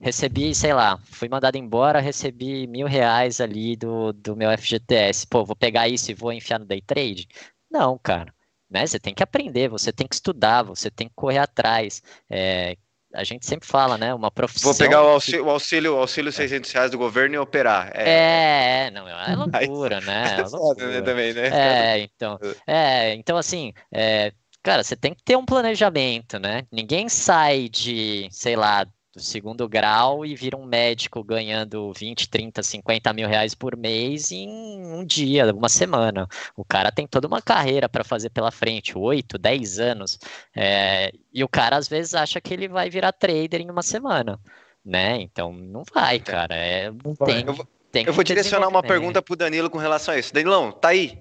[0.00, 5.26] recebi, sei lá, fui mandado embora, recebi mil reais ali do, do meu FGTS.
[5.26, 7.26] Pô, vou pegar isso e vou enfiar no day trade?
[7.70, 8.34] Não, cara
[8.70, 8.86] né?
[8.86, 12.02] Você tem que aprender, você tem que estudar, você tem que correr atrás.
[12.28, 12.76] É,
[13.14, 14.12] a gente sempre fala, né?
[14.12, 14.72] Uma profissão.
[14.72, 17.90] Vou pegar o auxílio, o auxílio, o auxílio 600 reais do governo e operar.
[17.94, 20.36] É, é não, é loucura, né?
[20.38, 21.02] É loucura.
[21.02, 21.48] Também, né?
[21.48, 24.32] É, então, é, então assim, é,
[24.62, 26.66] cara, você tem que ter um planejamento, né?
[26.70, 32.62] Ninguém sai de, sei lá, do segundo grau e vira um médico ganhando 20, 30,
[32.62, 36.28] 50 mil reais por mês em um dia, uma semana.
[36.54, 40.18] O cara tem toda uma carreira para fazer pela frente, 8, 10 anos.
[40.54, 44.38] É, e o cara às vezes acha que ele vai virar trader em uma semana.
[44.84, 45.22] Né?
[45.22, 46.54] Então não vai, cara.
[46.54, 50.12] É, não tem, eu vou, tem eu vou direcionar uma pergunta pro Danilo com relação
[50.12, 50.34] a isso.
[50.34, 51.18] Danilão, tá aí?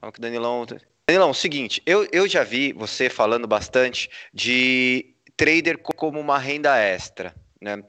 [0.00, 0.66] Vamos que Danilão.
[1.06, 7.34] Danilão, seguinte, eu, eu já vi você falando bastante de trader como uma renda extra,
[7.58, 7.82] né?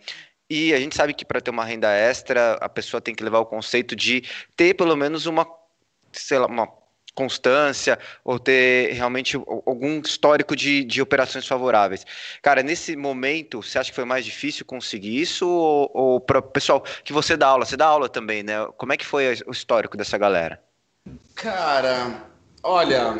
[0.49, 3.39] E a gente sabe que para ter uma renda extra, a pessoa tem que levar
[3.39, 4.23] o conceito de
[4.55, 5.45] ter pelo menos uma,
[6.13, 6.69] sei lá, uma
[7.13, 12.05] constância ou ter realmente algum histórico de, de operações favoráveis.
[12.41, 15.45] Cara, nesse momento, você acha que foi mais difícil conseguir isso?
[15.45, 18.65] Ou, ou para pessoal que você dá aula, você dá aula também, né?
[18.77, 20.61] Como é que foi o histórico dessa galera?
[21.35, 22.23] Cara,
[22.63, 23.17] olha,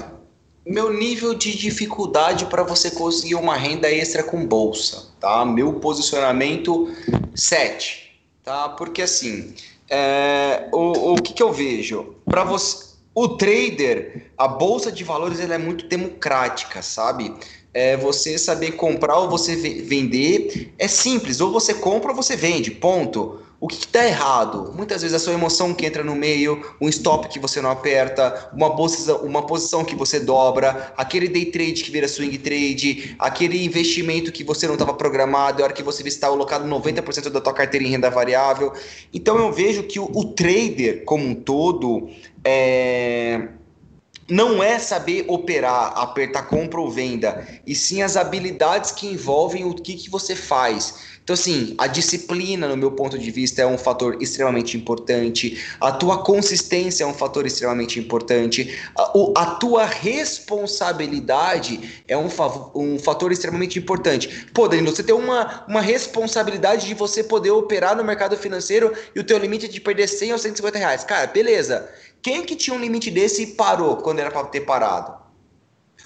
[0.66, 5.44] meu nível de dificuldade para você conseguir uma renda extra com bolsa, tá?
[5.44, 6.94] Meu posicionamento
[7.34, 8.70] 7, tá?
[8.70, 9.56] Porque assim,
[9.90, 12.16] é, o, o que, que eu vejo?
[12.30, 17.34] Para você, o trader, a bolsa de valores ela é muito democrática, sabe?
[17.74, 22.72] É você saber comprar ou você vender é simples, ou você compra ou você vende,
[22.72, 23.40] ponto.
[23.62, 24.74] O que está errado?
[24.76, 28.50] Muitas vezes a sua emoção que entra no meio, um stop que você não aperta,
[28.52, 33.64] uma posição, uma posição que você dobra, aquele day trade que vira swing trade, aquele
[33.64, 37.54] investimento que você não estava programado, a hora que você está alocado 90% da tua
[37.54, 38.74] carteira em renda variável.
[39.14, 42.10] Então eu vejo que o, o trader como um todo
[42.44, 43.48] é
[44.32, 49.74] não é saber operar, apertar compra ou venda, e sim as habilidades que envolvem o
[49.74, 51.11] que, que você faz.
[51.24, 55.64] Então, assim, a disciplina, no meu ponto de vista, é um fator extremamente importante.
[55.80, 58.76] A tua consistência é um fator extremamente importante.
[58.96, 62.28] A, o, a tua responsabilidade é um,
[62.74, 64.48] um fator extremamente importante.
[64.54, 69.20] Pô, Danilo, você tem uma, uma responsabilidade de você poder operar no mercado financeiro e
[69.20, 71.04] o teu limite é de perder 100 ou 150 reais.
[71.04, 71.88] Cara, beleza.
[72.22, 75.31] Quem que tinha um limite desse e parou quando era para ter parado?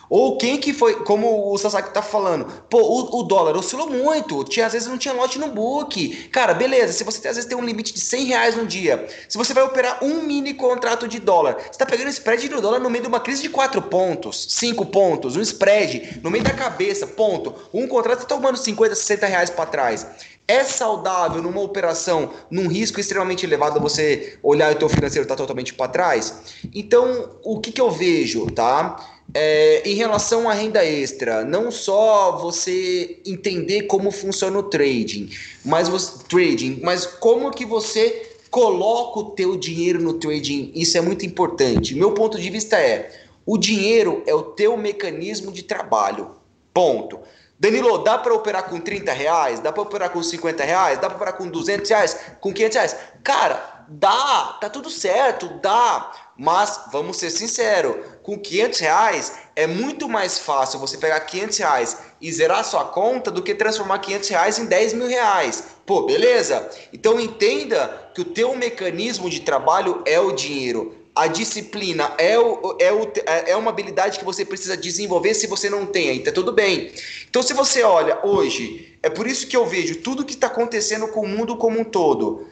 [0.09, 4.43] Ou quem que foi, como o Sasaki tá falando, pô, o, o, dólar oscilou muito,
[4.43, 6.29] tinha, às vezes não tinha lote no book.
[6.29, 9.37] Cara, beleza, se você às vezes tem um limite de 100 reais no dia, se
[9.37, 12.89] você vai operar um mini contrato de dólar, você tá pegando spread do dólar no
[12.89, 17.07] meio de uma crise de 4 pontos, 5 pontos, um spread no meio da cabeça,
[17.07, 17.55] ponto.
[17.73, 20.07] Um contrato tá tomando 50, 60 reais para trás.
[20.47, 25.35] É saudável numa operação, num risco extremamente elevado, você olhar e o teu financeiro tá
[25.35, 26.35] totalmente para trás?
[26.73, 29.14] Então, o que que eu vejo, tá?
[29.33, 35.29] É, em relação à renda extra, não só você entender como funciona o trading,
[35.63, 41.01] mas você, trading, mas como que você coloca o teu dinheiro no trading, isso é
[41.01, 41.93] muito importante.
[41.93, 43.11] Meu ponto de vista é,
[43.45, 46.31] o dinheiro é o teu mecanismo de trabalho,
[46.73, 47.19] ponto.
[47.57, 49.59] Danilo, dá para operar com 30 reais?
[49.59, 50.99] Dá para operar com 50 reais?
[50.99, 52.19] Dá para operar com 200 reais?
[52.41, 52.97] Com 500 reais?
[53.23, 56.11] Cara, dá, tá tudo certo, dá.
[56.37, 61.97] Mas vamos ser sinceros, com 500 reais é muito mais fácil você pegar 500 reais
[62.19, 65.63] e zerar sua conta do que transformar 500 reais em 10 mil reais.
[65.85, 66.69] Pô, beleza?
[66.91, 71.04] Então entenda que o teu mecanismo de trabalho é o dinheiro.
[71.15, 73.11] A disciplina é, o, é, o,
[73.47, 76.91] é uma habilidade que você precisa desenvolver se você não tem, aí tá tudo bem.
[77.29, 81.07] Então, se você olha hoje, é por isso que eu vejo tudo que está acontecendo
[81.07, 82.47] com o mundo como um todo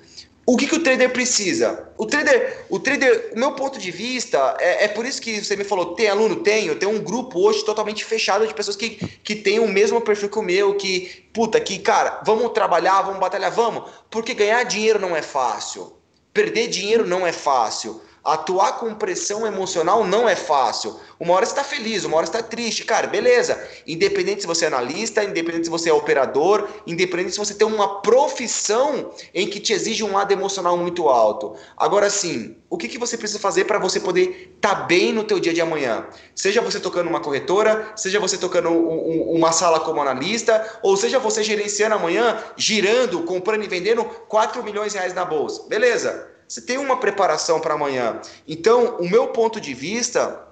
[0.46, 1.90] o que, que o trader precisa?
[1.98, 5.64] O trader, o trader, meu ponto de vista, é, é por isso que você me
[5.64, 6.38] falou, tem aluno?
[6.38, 8.90] Tenho, tem um grupo hoje totalmente fechado de pessoas que,
[9.24, 13.22] que têm o mesmo perfil que o meu, que, puta, que, cara, vamos trabalhar, vamos
[13.22, 15.94] batalhar, vamos, porque ganhar dinheiro não é fácil,
[16.34, 18.02] perder dinheiro não é fácil.
[18.24, 20.98] Atuar com pressão emocional não é fácil.
[21.20, 22.86] Uma hora você está feliz, uma hora você está triste.
[22.86, 23.62] Cara, beleza.
[23.86, 28.02] Independente se você é analista, independente se você é operador, independente se você tem uma
[28.02, 31.56] profissão em que te exige um lado emocional muito alto.
[31.76, 35.26] Agora sim, o que, que você precisa fazer para você poder estar tá bem no
[35.26, 36.08] teu dia de amanhã?
[36.34, 40.96] Seja você tocando uma corretora, seja você tocando um, um, uma sala como analista, ou
[40.96, 45.68] seja você gerenciando amanhã, girando, comprando e vendendo 4 milhões de reais na bolsa.
[45.68, 46.33] Beleza.
[46.48, 48.22] Você tem uma preparação para amanhã.
[48.48, 50.48] Então, o meu ponto de vista,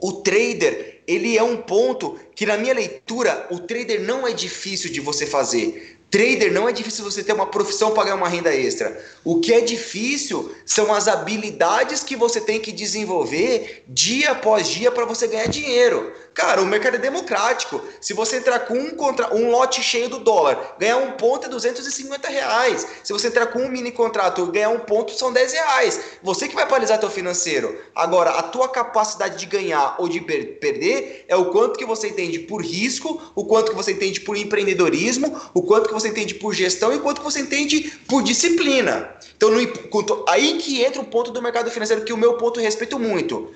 [0.00, 4.90] o trader, ele é um ponto que na minha leitura, o trader não é difícil
[4.90, 6.00] de você fazer.
[6.14, 9.04] Trader não é difícil você ter uma profissão para ganhar uma renda extra.
[9.24, 14.92] O que é difícil são as habilidades que você tem que desenvolver dia após dia
[14.92, 16.12] para você ganhar dinheiro.
[16.34, 17.80] Cara, o mercado é democrático.
[18.00, 19.32] Se você entrar com um, contra...
[19.32, 22.86] um lote cheio do dólar, ganhar um ponto é 250 reais.
[23.04, 26.00] Se você entrar com um mini contrato, ganhar um ponto são 10 reais.
[26.24, 27.80] Você que vai paralisar teu financeiro.
[27.94, 32.08] Agora, a tua capacidade de ganhar ou de per perder é o quanto que você
[32.08, 36.34] entende por risco, o quanto que você entende por empreendedorismo, o quanto que você entende
[36.34, 39.10] por gestão e quanto que você entende por disciplina.
[39.36, 40.24] Então, no...
[40.28, 43.54] aí que entra o ponto do mercado financeiro que o meu ponto eu respeito muito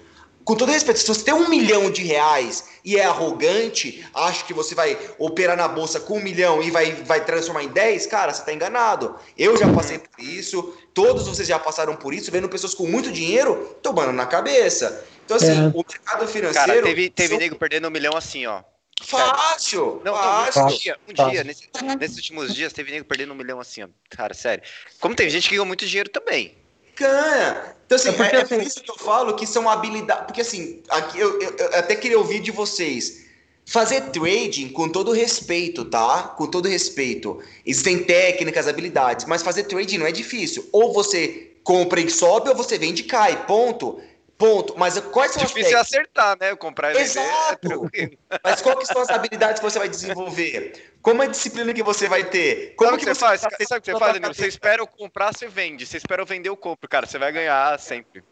[0.48, 4.54] com todo respeito, se você tem um milhão de reais e é arrogante, acha que
[4.54, 8.32] você vai operar na bolsa com um milhão e vai, vai transformar em 10, cara,
[8.32, 9.14] você está enganado.
[9.36, 13.12] Eu já passei por isso, todos vocês já passaram por isso, vendo pessoas com muito
[13.12, 15.04] dinheiro tomando na cabeça.
[15.22, 15.70] Então, assim, é.
[15.74, 16.66] o mercado financeiro.
[16.66, 18.62] Cara, teve, teve nego perdendo um milhão assim, ó.
[19.02, 20.02] Fácil!
[20.04, 20.62] Não, fácil.
[20.62, 23.82] Não, um dia, um dia nesse, nesses últimos dias, teve nego perdendo um milhão assim,
[23.82, 23.88] ó.
[24.10, 24.62] Cara, sério.
[25.00, 26.54] Como tem gente que ganhou muito dinheiro também.
[26.96, 27.76] Ganha.
[27.86, 30.26] Então, assim, é, porque, é, é por isso que eu falo que são habilidades.
[30.26, 33.26] Porque, assim, aqui eu, eu, eu até queria ouvir de vocês.
[33.64, 36.22] Fazer trading com todo respeito, tá?
[36.36, 37.42] Com todo respeito.
[37.64, 40.68] Existem técnicas, habilidades, mas fazer trading não é difícil.
[40.72, 43.44] Ou você compra e sobe, ou você vende e cai.
[43.46, 44.00] Ponto.
[44.38, 44.78] Ponto.
[44.78, 46.54] Mas quais são Difícil as Difícil acertar, né?
[46.54, 47.58] Comprar e Exato.
[47.92, 48.16] vender.
[48.30, 50.94] É Mas quais são as habilidades que você vai desenvolver?
[51.02, 52.74] Como é a disciplina que você vai ter?
[52.76, 53.40] Como sabe que, que você, faz?
[53.40, 54.32] Sabe o que você faz, Danilo?
[54.32, 55.84] Você espera eu comprar, você vende.
[55.84, 57.04] Você espera eu vender, eu compro, cara.
[57.04, 58.22] Você vai ganhar sempre.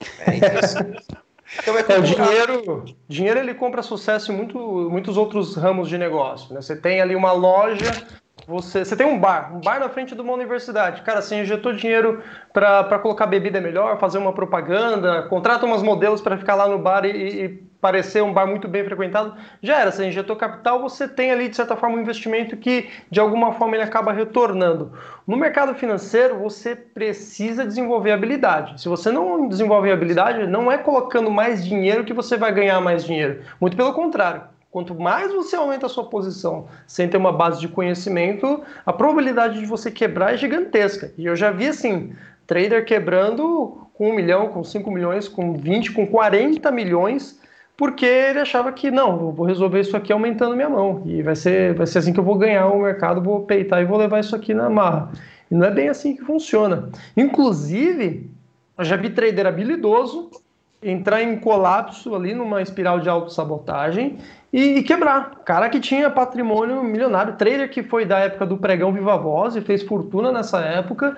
[0.00, 0.78] É isso.
[1.58, 4.58] Então é, é o dinheiro, dinheiro ele compra sucesso em muito,
[4.90, 6.54] muitos outros ramos de negócio.
[6.54, 6.60] Né?
[6.60, 7.90] Você tem ali uma loja
[8.48, 11.02] você, você tem um bar, um bar na frente de uma universidade.
[11.02, 16.38] Cara, você injetou dinheiro para colocar bebida melhor, fazer uma propaganda, contrata umas modelos para
[16.38, 19.34] ficar lá no bar e, e, parecer um bar muito bem frequentado.
[19.62, 23.20] Já era, você injetou capital, você tem ali, de certa forma, um investimento que, de
[23.20, 24.94] alguma forma, ele acaba retornando.
[25.26, 28.80] No mercado financeiro, você precisa desenvolver habilidade.
[28.80, 33.04] Se você não desenvolve habilidade, não é colocando mais dinheiro que você vai ganhar mais
[33.04, 33.42] dinheiro.
[33.60, 34.56] Muito pelo contrário.
[34.70, 39.58] Quanto mais você aumenta a sua posição sem ter uma base de conhecimento, a probabilidade
[39.58, 41.10] de você quebrar é gigantesca.
[41.16, 42.12] E eu já vi assim,
[42.46, 47.40] trader quebrando com um milhão, com 5 milhões, com 20, com 40 milhões,
[47.76, 51.02] porque ele achava que não, vou resolver isso aqui aumentando minha mão.
[51.06, 53.86] E vai ser, vai ser assim que eu vou ganhar o mercado, vou peitar e
[53.86, 55.10] vou levar isso aqui na marra.
[55.50, 56.90] E não é bem assim que funciona.
[57.16, 58.30] Inclusive,
[58.76, 60.30] eu já vi trader habilidoso
[60.82, 64.18] entrar em colapso ali numa espiral de autossabotagem
[64.52, 65.30] e, e quebrar.
[65.44, 69.60] Cara que tinha patrimônio milionário, trader que foi da época do pregão Viva Voz e
[69.60, 71.16] fez fortuna nessa época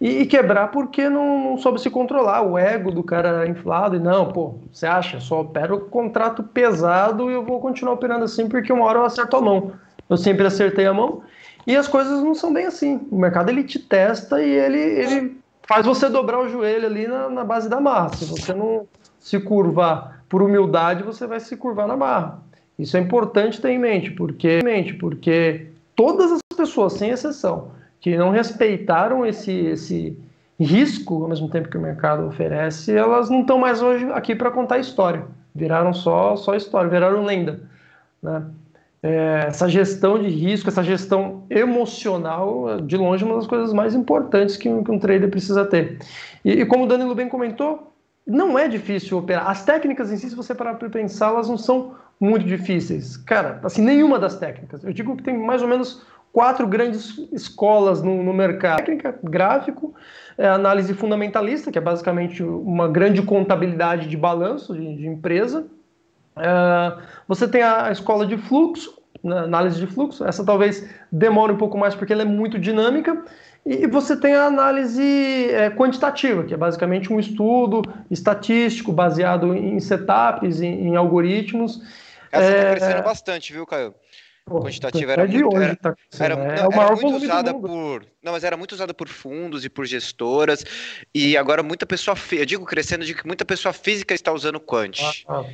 [0.00, 2.42] e, quebrar porque não, não, soube se controlar.
[2.42, 5.20] O ego do cara inflado e não, pô, você acha?
[5.20, 9.36] Só opero contrato pesado e eu vou continuar operando assim porque uma hora eu acerto
[9.36, 9.72] a mão.
[10.10, 11.22] Eu sempre acertei a mão
[11.64, 13.06] e as coisas não são bem assim.
[13.12, 17.28] O mercado ele te testa e ele, ele faz você dobrar o joelho ali na,
[17.28, 18.16] na base da massa.
[18.16, 18.88] Se você não
[19.20, 22.40] se curvar por humildade, você vai se curvar na barra.
[22.78, 24.60] Isso é importante ter em mente, porque,
[24.98, 30.18] porque todas as pessoas, sem exceção, que não respeitaram esse, esse
[30.58, 34.50] risco ao mesmo tempo que o mercado oferece, elas não estão mais hoje aqui para
[34.50, 35.24] contar história.
[35.54, 37.60] Viraram só, só história, viraram lenda.
[38.22, 38.42] Né?
[39.02, 43.94] É, essa gestão de risco, essa gestão emocional, de longe, é uma das coisas mais
[43.94, 45.98] importantes que um, que um trader precisa ter.
[46.44, 47.92] E, e como o Danilo bem comentou,
[48.26, 49.50] não é difícil operar.
[49.50, 53.16] As técnicas em si, se você parar para pensar, elas não são muito difíceis.
[53.16, 54.84] Cara, assim, nenhuma das técnicas.
[54.84, 58.76] Eu digo que tem mais ou menos quatro grandes escolas no, no mercado.
[58.76, 59.92] Técnica, gráfico,
[60.38, 65.66] é, análise fundamentalista, que é basicamente uma grande contabilidade de balanço de, de empresa.
[66.36, 70.24] É, você tem a escola de fluxo, análise de fluxo.
[70.24, 73.20] Essa talvez demore um pouco mais porque ela é muito dinâmica.
[73.66, 75.02] E você tem a análise
[75.50, 81.80] é, quantitativa, que é basicamente um estudo estatístico baseado em setups, em, em algoritmos.
[82.32, 82.70] Essa está é...
[82.76, 83.94] crescendo bastante, viu, Caio?
[84.50, 88.44] quantitativa era, muito, hoje, era, tá era, não, é era muito usada por não, mas
[88.44, 90.64] era muito usada por fundos e por gestoras
[91.14, 94.98] e agora muita pessoa eu digo crescendo de que muita pessoa física está usando quant.
[95.00, 95.44] Ah, ah,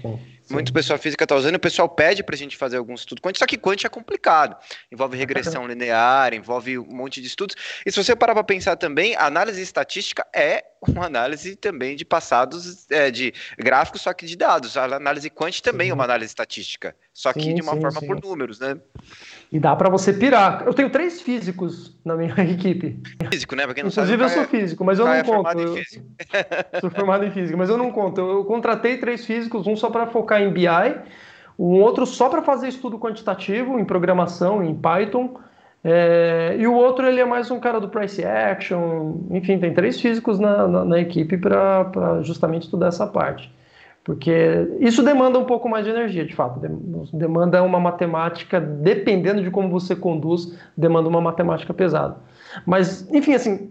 [0.51, 3.37] Muita pessoa física está usando, o pessoal pede para a gente fazer algum estudo quant,
[3.37, 4.57] só que quant é complicado,
[4.91, 7.57] envolve regressão linear, envolve um monte de estudos.
[7.85, 12.05] E se você parar para pensar também, a análise estatística é uma análise também de
[12.05, 14.77] passados é, de gráficos, só que de dados.
[14.77, 15.91] A análise quant também sim.
[15.91, 18.79] é uma análise estatística, só que sim, de uma forma por números, né?
[19.51, 20.63] E dá para você pirar.
[20.67, 23.03] Eu tenho três físicos na minha equipe.
[23.31, 23.65] Físico, né?
[23.65, 25.59] Pra quem não Inclusive, sabe, eu sou físico, mas eu não é conto.
[25.59, 26.81] Eu...
[26.81, 28.21] sou formado em física, mas eu não conto.
[28.21, 30.67] Eu contratei três físicos, um só para focar em BI,
[31.59, 35.35] um outro só para fazer estudo quantitativo em programação, em Python.
[35.85, 36.57] É...
[36.59, 39.17] e o outro ele é mais um cara do price action.
[39.31, 43.53] Enfim, tem três físicos na, na, na equipe para justamente estudar essa parte.
[44.09, 46.59] Porque isso demanda um pouco mais de energia, de fato.
[47.13, 52.17] Demanda uma matemática, dependendo de como você conduz, demanda uma matemática pesada.
[52.65, 53.71] Mas, enfim, assim,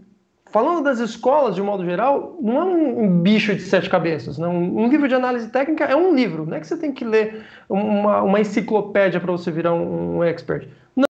[0.51, 4.37] falando das escolas de um modo geral, não é um, bicho de sete cabeças.
[4.37, 4.47] Né?
[4.47, 6.45] Um, livro de análise técnica é um livro.
[6.45, 10.23] Não é que você tem que ler uma, uma enciclopédia para você virar um, um,
[10.23, 10.67] expert.
[10.95, 11.07] Não.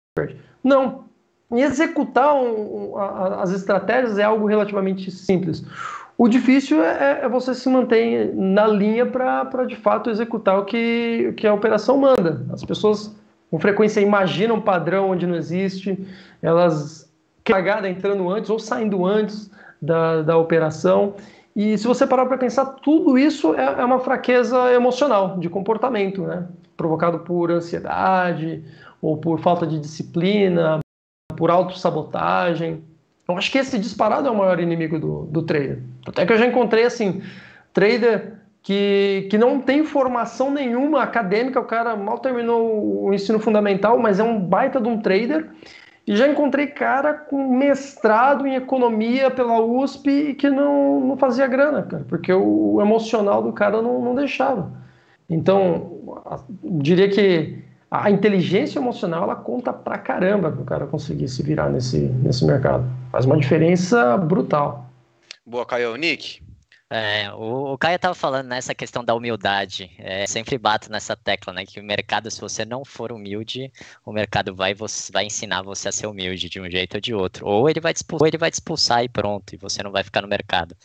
[0.64, 1.04] Não.
[1.52, 5.64] E executar um, a, as estratégias é algo relativamente simples.
[6.18, 10.66] O difícil é, é, é você se manter na linha para de fato executar o
[10.66, 12.46] que, que a operação manda.
[12.52, 13.16] As pessoas
[13.50, 16.08] com frequência imaginam um padrão onde não existe,
[16.42, 17.03] elas
[17.44, 21.16] cagada entrando antes ou saindo antes da, da operação.
[21.56, 26.24] E se você parar para pensar, tudo isso é, é, uma fraqueza emocional, de comportamento,
[26.24, 26.48] né?
[26.76, 28.64] provocado por ansiedade
[29.02, 30.80] ou por falta de disciplina,
[31.38, 32.84] por autossabotagem.
[33.28, 35.82] Eu acho que esse disparado é o maior inimigo do, do trader.
[36.08, 37.22] Até que eu já encontrei, assim,
[37.72, 44.00] trader que, que não tem formação nenhuma acadêmica, o cara mal terminou o ensino fundamental,
[44.00, 45.50] mas é um baita de um trader.
[46.06, 51.84] E já encontrei cara com mestrado em economia pela USP que não, não fazia grana,
[51.84, 54.70] cara, porque o emocional do cara não, não deixava.
[55.30, 56.18] Então,
[56.62, 61.70] diria que a inteligência emocional ela conta pra caramba para o cara conseguir se virar
[61.70, 62.86] nesse, nesse mercado.
[63.12, 64.90] Faz uma diferença brutal.
[65.46, 65.96] Boa, Caio.
[65.96, 66.42] Nick,
[66.94, 69.90] é, o, o Caio estava falando nessa questão da humildade.
[69.98, 71.66] É, sempre bato nessa tecla, né?
[71.66, 73.72] Que o mercado, se você não for humilde,
[74.06, 77.12] o mercado vai, você, vai ensinar você a ser humilde de um jeito ou de
[77.12, 77.48] outro.
[77.48, 80.04] Ou ele vai te expulsar, ele vai te expulsar e pronto, e você não vai
[80.04, 80.78] ficar no mercado.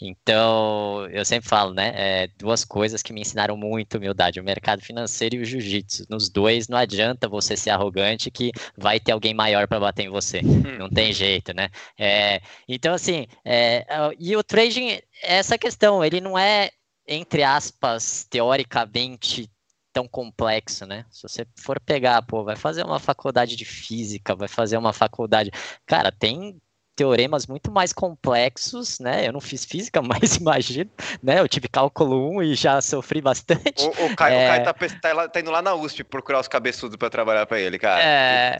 [0.00, 1.92] Então, eu sempre falo, né?
[1.94, 6.06] É, duas coisas que me ensinaram muito humildade: o mercado financeiro e o jiu-jitsu.
[6.10, 10.10] Nos dois, não adianta você ser arrogante que vai ter alguém maior para bater em
[10.10, 10.40] você.
[10.40, 10.76] Hum.
[10.76, 11.68] Não tem jeito, né?
[11.96, 13.86] É, então, assim, é,
[14.18, 16.70] e o trading essa questão, ele não é,
[17.06, 19.50] entre aspas, teoricamente
[19.92, 21.04] tão complexo, né?
[21.10, 25.50] Se você for pegar, pô, vai fazer uma faculdade de física, vai fazer uma faculdade.
[25.86, 26.60] Cara, tem
[26.94, 29.26] teoremas muito mais complexos, né?
[29.26, 30.90] Eu não fiz física, mas imagino,
[31.22, 31.40] né?
[31.40, 33.84] Eu tive cálculo 1 e já sofri bastante.
[33.84, 34.44] O, o Caio, é...
[34.44, 37.60] o Caio tá, tá, tá, indo lá na USP procurar os cabeçudos para trabalhar para
[37.60, 38.02] ele, cara.
[38.02, 38.58] É...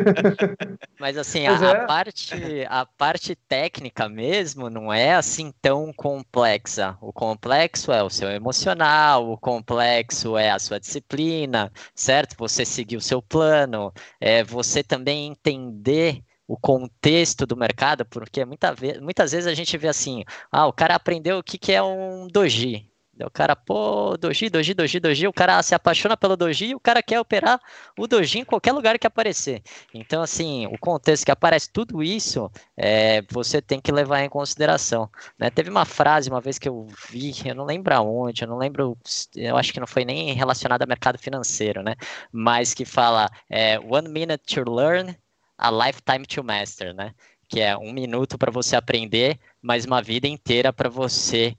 [0.98, 1.86] mas assim, a, a, é.
[1.86, 6.96] parte, a parte técnica mesmo não é assim tão complexa.
[7.00, 12.36] O complexo é o seu emocional, o complexo é a sua disciplina, certo?
[12.38, 18.72] Você seguir o seu plano, é você também entender o contexto do mercado, porque muita
[18.72, 21.82] ve muitas vezes a gente vê assim, ah, o cara aprendeu o que, que é
[21.82, 22.90] um doji.
[23.20, 26.80] O cara, pô, doji, doji, doji, doji, o cara se apaixona pelo doji e o
[26.80, 27.60] cara quer operar
[27.98, 29.60] o doji em qualquer lugar que aparecer.
[29.92, 35.10] Então, assim, o contexto que aparece tudo isso, é, você tem que levar em consideração.
[35.36, 35.50] Né?
[35.50, 38.96] Teve uma frase uma vez que eu vi, eu não lembro aonde, eu não lembro,
[39.34, 41.96] eu acho que não foi nem relacionada ao mercado financeiro, né?
[42.30, 45.16] Mas que fala, é, one minute to learn,
[45.58, 47.12] a lifetime to master, né?
[47.48, 51.56] Que é um minuto para você aprender, mas uma vida inteira para você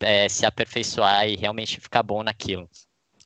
[0.00, 2.68] é, se aperfeiçoar e realmente ficar bom naquilo.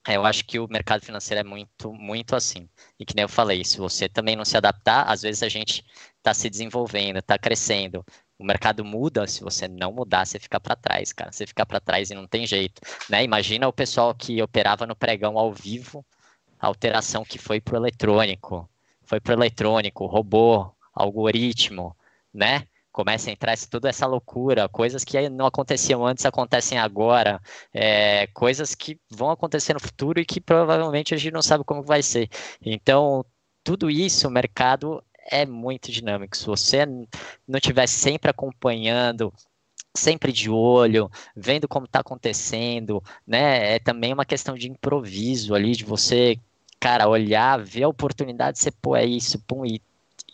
[0.06, 2.68] É, eu acho que o mercado financeiro é muito, muito assim.
[2.98, 5.84] E que nem eu falei, se você também não se adaptar, às vezes a gente
[6.18, 8.04] está se desenvolvendo, está crescendo.
[8.38, 11.32] O mercado muda, se você não mudar, você fica para trás, cara.
[11.32, 12.82] Você fica para trás e não tem jeito.
[13.08, 13.24] Né?
[13.24, 16.04] Imagina o pessoal que operava no pregão ao vivo,
[16.58, 18.68] a alteração que foi para o eletrônico,
[19.14, 21.96] foi para eletrônico, robô, algoritmo,
[22.32, 22.66] né?
[22.90, 27.42] começa a entrar toda essa loucura, coisas que não aconteciam antes acontecem agora,
[27.72, 31.82] é, coisas que vão acontecer no futuro e que provavelmente a gente não sabe como
[31.82, 32.28] vai ser.
[32.62, 33.24] Então,
[33.64, 36.36] tudo isso, o mercado é muito dinâmico.
[36.36, 39.34] Se você não estiver sempre acompanhando,
[39.96, 43.74] sempre de olho, vendo como está acontecendo, né?
[43.74, 46.38] É também uma questão de improviso ali, de você,
[46.84, 49.80] cara, olhar, ver a oportunidade, você pô, é isso, pum, e,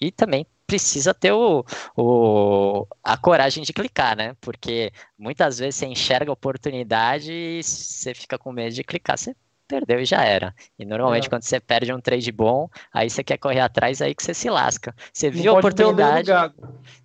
[0.01, 1.65] e também precisa ter o,
[1.97, 4.35] o, a coragem de clicar, né?
[4.41, 9.33] Porque muitas vezes você enxerga a oportunidade e você fica com medo de clicar, você
[9.69, 10.53] perdeu e já era.
[10.77, 11.31] E normalmente é.
[11.31, 14.51] quando você perde um trade bom, aí você quer correr atrás, aí que você se
[14.51, 14.93] lasca.
[15.13, 16.33] Você viu a oportunidade.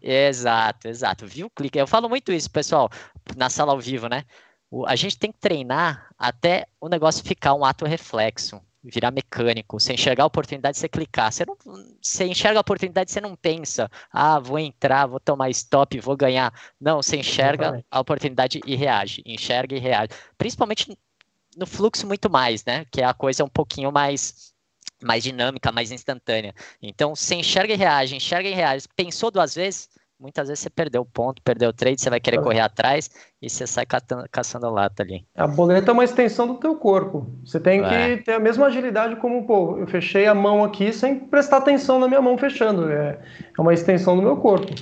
[0.02, 1.28] Exato, exato.
[1.28, 1.78] Viu o clique.
[1.78, 2.90] Eu falo muito isso, pessoal,
[3.38, 4.24] na sala ao vivo, né?
[4.88, 8.60] a gente tem que treinar até o negócio ficar um ato reflexo,
[8.92, 9.80] virar mecânico.
[9.80, 11.32] Você enxergar a oportunidade, você clicar.
[11.32, 11.58] Você, não,
[12.02, 16.54] você enxerga a oportunidade, você não pensa, ah, vou entrar, vou tomar stop, vou ganhar.
[16.80, 19.22] Não, você enxerga a oportunidade e reage.
[19.26, 20.14] Enxerga e reage.
[20.38, 20.98] Principalmente
[21.58, 22.86] no fluxo muito mais, né?
[22.92, 24.54] Que é a coisa um pouquinho mais
[25.04, 26.54] mais dinâmica, mais instantânea.
[26.82, 28.88] Então, você enxerga e reage, enxerga e reage.
[28.96, 29.90] Pensou duas vezes,
[30.20, 32.42] muitas vezes você perdeu o ponto, perdeu o trade, você vai querer é.
[32.42, 33.10] correr atrás
[33.42, 35.26] e você sai catando, caçando lata ali.
[35.36, 37.28] A boleta é uma extensão do teu corpo.
[37.46, 38.18] Você tem é.
[38.18, 42.00] que ter a mesma agilidade como, pô, eu fechei a mão aqui sem prestar atenção
[42.00, 42.90] na minha mão fechando.
[42.90, 43.20] É,
[43.58, 44.74] é uma extensão do meu corpo.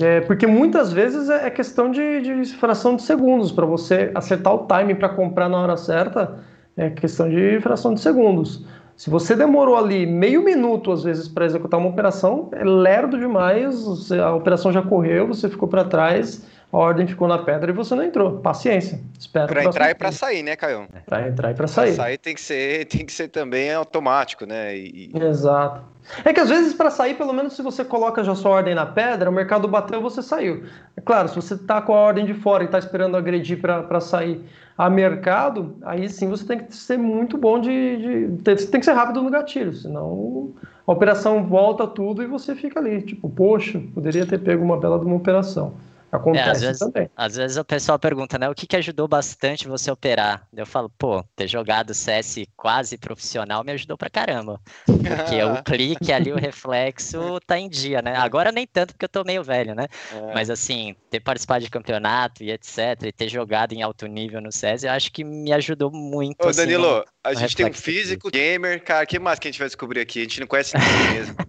[0.00, 3.52] É, porque muitas vezes é, é questão de, de fração de segundos.
[3.52, 6.42] Para você acertar o timing para comprar na hora certa,
[6.76, 8.64] é questão de fração de segundos.
[8.96, 14.12] Se você demorou ali meio minuto, às vezes, para executar uma operação, é lerdo demais,
[14.12, 17.94] a operação já correu, você ficou para trás, a ordem ficou na pedra e você
[17.94, 18.38] não entrou.
[18.38, 18.98] Paciência.
[19.18, 19.46] Espera.
[19.46, 20.88] Para entrar e para sair, né, Caio?
[21.04, 21.94] Para entrar e para sair.
[21.94, 24.74] Pra sair tem que ser, tem que ser também automático, né?
[24.74, 25.12] E...
[25.14, 25.82] Exato.
[26.24, 28.86] É que às vezes para sair, pelo menos se você coloca já sua ordem na
[28.86, 30.64] pedra, o mercado bateu, você saiu.
[30.96, 34.00] É claro, se você está com a ordem de fora e está esperando agredir para
[34.00, 34.42] sair
[34.76, 38.86] a mercado, aí sim você tem que ser muito bom de, de, Você tem que
[38.86, 40.54] ser rápido no gatilho, senão
[40.86, 43.02] a operação volta tudo e você fica ali.
[43.02, 45.74] Tipo, poxa, poderia ter pego uma bela de uma operação.
[46.12, 47.10] Acontece é, às vezes, também.
[47.16, 48.46] Às vezes o pessoal pergunta, né?
[48.46, 50.46] O que, que ajudou bastante você operar?
[50.54, 54.60] Eu falo, pô, ter jogado CS quase profissional me ajudou pra caramba.
[54.84, 58.14] Porque o clique ali, o reflexo, tá em dia, né?
[58.14, 59.86] Agora nem tanto, porque eu tô meio velho, né?
[60.12, 60.34] É.
[60.34, 64.52] Mas assim, ter participado de campeonato e etc, e ter jogado em alto nível no
[64.52, 66.44] CS, eu acho que me ajudou muito.
[66.44, 69.48] Ô, assim, Danilo, no, a gente tem um físico, gamer, cara, o que mais que
[69.48, 70.20] a gente vai descobrir aqui?
[70.20, 71.36] A gente não conhece ninguém mesmo.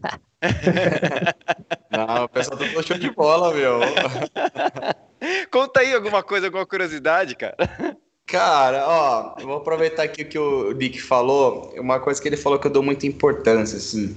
[1.89, 3.79] Não, o pessoal tá show de bola, meu.
[5.49, 7.55] Conta aí alguma coisa, alguma curiosidade, cara.
[8.25, 11.73] Cara, ó, eu vou aproveitar aqui o que o Nick falou.
[11.77, 14.15] Uma coisa que ele falou que eu dou muita importância, assim.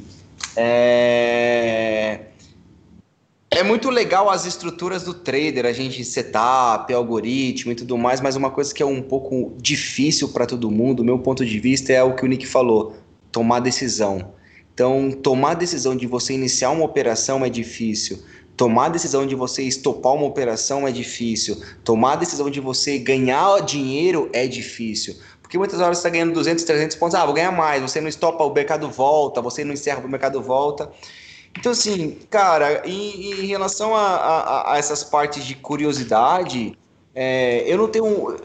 [0.57, 2.21] É.
[3.57, 8.37] É muito legal as estruturas do trader, a gente setup, algoritmo e tudo mais, mas
[8.37, 11.91] uma coisa que é um pouco difícil para todo mundo, do meu ponto de vista,
[11.91, 12.97] é o que o Nick falou:
[13.33, 14.35] tomar decisão.
[14.75, 18.23] Então, tomar a decisão de você iniciar uma operação é difícil.
[18.59, 21.59] Tomar a decisão de você estopar uma operação é difícil.
[21.83, 25.17] Tomar a decisão de você ganhar dinheiro é difícil.
[25.41, 27.15] Porque muitas horas você está ganhando 200, 300 pontos.
[27.15, 27.81] Ah, vou ganhar mais.
[27.81, 29.41] Você não estopa, o mercado volta.
[29.41, 30.93] Você não encerra, o mercado volta.
[31.57, 36.77] Então, assim, cara, em, em relação a, a, a, essas partes de curiosidade,
[37.15, 38.37] é, eu não tenho.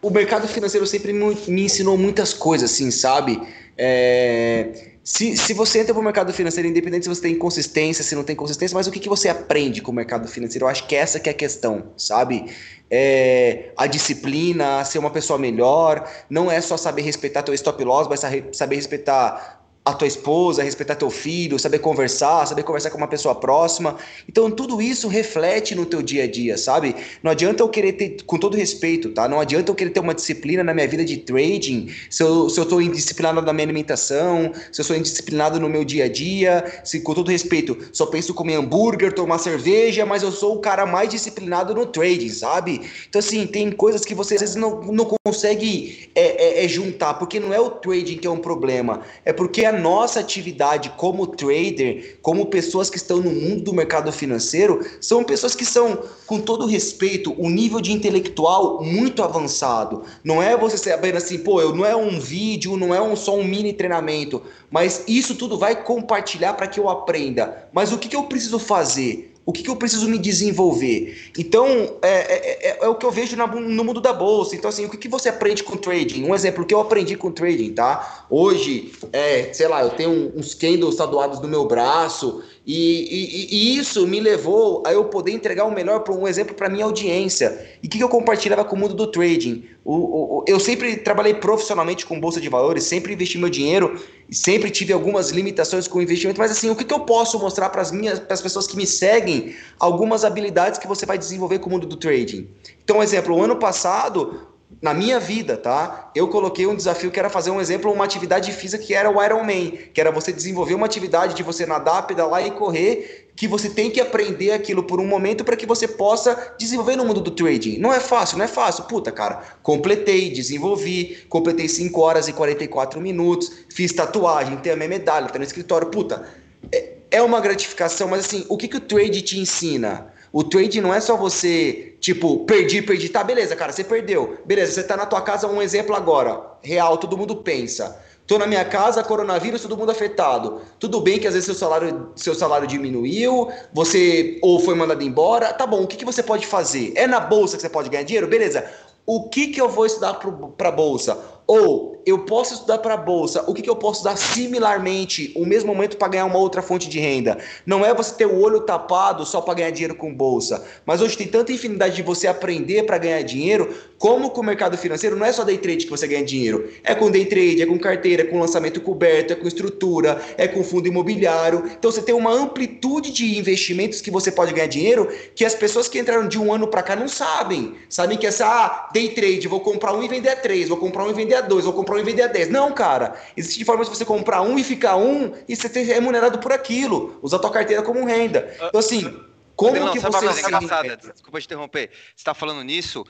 [0.00, 3.40] O mercado financeiro sempre me, ensinou muitas coisas, assim, sabe?
[3.76, 8.14] É, se, se você entra para o mercado financeiro, independente se você tem consistência, se
[8.14, 10.66] não tem consistência, mas o que, que você aprende com o mercado financeiro?
[10.66, 12.44] Eu acho que essa que é a questão, sabe?
[12.90, 18.06] É, a disciplina, ser uma pessoa melhor, não é só saber respeitar teu stop loss,
[18.06, 18.20] mas
[18.52, 19.57] saber respeitar
[19.90, 23.96] a tua esposa, respeitar teu filho, saber conversar, saber conversar com uma pessoa próxima.
[24.28, 26.94] Então, tudo isso reflete no teu dia a dia, sabe?
[27.22, 29.28] Não adianta eu querer ter, com todo respeito, tá?
[29.28, 32.58] Não adianta eu querer ter uma disciplina na minha vida de trading se eu, se
[32.58, 36.64] eu tô indisciplinado na minha alimentação, se eu sou indisciplinado no meu dia a dia,
[36.84, 40.86] se, com todo respeito, só penso comer hambúrguer, tomar cerveja, mas eu sou o cara
[40.86, 42.80] mais disciplinado no trading, sabe?
[43.08, 47.14] Então, assim, tem coisas que você às vezes não, não consegue é, é, é juntar,
[47.14, 51.26] porque não é o trading que é um problema, é porque a nossa atividade como
[51.26, 56.40] trader, como pessoas que estão no mundo do mercado financeiro, são pessoas que são, com
[56.40, 60.02] todo respeito, um nível de intelectual muito avançado.
[60.22, 63.36] Não é você saber assim, pô, eu não é um vídeo, não é um, só
[63.36, 67.68] um mini treinamento, mas isso tudo vai compartilhar para que eu aprenda.
[67.72, 69.34] Mas o que, que eu preciso fazer?
[69.48, 71.30] O que, que eu preciso me desenvolver?
[71.38, 71.66] Então,
[72.02, 74.54] é, é, é, é o que eu vejo na, no mundo da bolsa.
[74.54, 76.22] Então, assim, o que, que você aprende com trading?
[76.24, 78.26] Um exemplo, o que eu aprendi com trading, tá?
[78.28, 83.78] Hoje, é, sei lá, eu tenho uns candles tatuados no meu braço E, e, e,
[83.78, 87.66] isso me levou a eu poder entregar o melhor um exemplo para minha audiência.
[87.82, 89.64] E o que, que, eu compartilhava com o mundo do trading?
[89.82, 93.98] O, o, eu sempre trabalhei profissionalmente com bolsa de valores, sempre investi meu dinheiro,
[94.30, 97.70] sempre tive algumas limitações com o investimento, mas assim, o que, que eu posso mostrar
[97.70, 101.60] para as minhas para as pessoas que me seguem algumas habilidades que você vai desenvolver
[101.60, 102.50] com o mundo do trading?
[102.84, 104.46] Então, exemplo, o ano passado
[104.80, 106.10] na minha vida, tá?
[106.14, 109.22] Eu coloquei um desafio que era fazer um exemplo, uma atividade física que era o
[109.22, 113.70] Ironman, que era você desenvolver uma atividade de você nadar, pedalar e correr, que você
[113.70, 117.30] tem que aprender aquilo por um momento para que você possa desenvolver no mundo do
[117.30, 117.78] trading.
[117.78, 118.84] Não é fácil, não é fácil.
[118.84, 124.88] Puta, cara, completei, desenvolvi, completei 5 horas e 44 minutos, fiz tatuagem, tenho a minha
[124.88, 125.88] medalha, tá no escritório.
[125.88, 126.28] Puta,
[126.70, 130.12] é, é uma gratificação, mas assim, o que, que o trade te ensina?
[130.32, 133.08] O trade não é só você, tipo, perdi, perdi.
[133.08, 134.38] Tá, beleza, cara, você perdeu.
[134.44, 136.40] Beleza, você tá na tua casa, um exemplo agora.
[136.62, 137.98] Real, todo mundo pensa.
[138.26, 140.60] Tô na minha casa, coronavírus, todo mundo afetado.
[140.78, 145.50] Tudo bem que às vezes seu salário, seu salário diminuiu, você ou foi mandado embora.
[145.54, 146.92] Tá bom, o que, que você pode fazer?
[146.94, 148.26] É na bolsa que você pode ganhar dinheiro?
[148.26, 148.70] Beleza.
[149.06, 150.20] O que, que eu vou estudar
[150.58, 151.18] para bolsa?
[151.48, 155.44] Ou eu posso estudar para a bolsa, o que, que eu posso dar similarmente, o
[155.44, 157.38] mesmo momento para ganhar uma outra fonte de renda?
[157.66, 161.16] Não é você ter o olho tapado só para ganhar dinheiro com bolsa, mas hoje
[161.16, 165.26] tem tanta infinidade de você aprender para ganhar dinheiro, como com o mercado financeiro não
[165.26, 168.22] é só day trade que você ganha dinheiro, é com day trade, é com carteira,
[168.22, 171.64] é com lançamento coberto, é com estrutura, é com fundo imobiliário.
[171.78, 175.88] Então você tem uma amplitude de investimentos que você pode ganhar dinheiro que as pessoas
[175.88, 177.74] que entraram de um ano para cá não sabem.
[177.88, 181.10] Sabem que essa ah, day trade, vou comprar um e vender três, vou comprar um
[181.10, 182.50] e vender a 2, vou comprar um e vender a 10.
[182.50, 183.20] Não, cara.
[183.36, 187.18] Existe forma de você comprar um e ficar um e você ser remunerado por aquilo.
[187.22, 188.54] Usar a tua carteira como renda.
[188.62, 189.18] Então, assim,
[189.56, 190.26] como não, que você...
[190.26, 191.90] Uma engraçada, desculpa te interromper.
[191.90, 193.04] Você está falando nisso...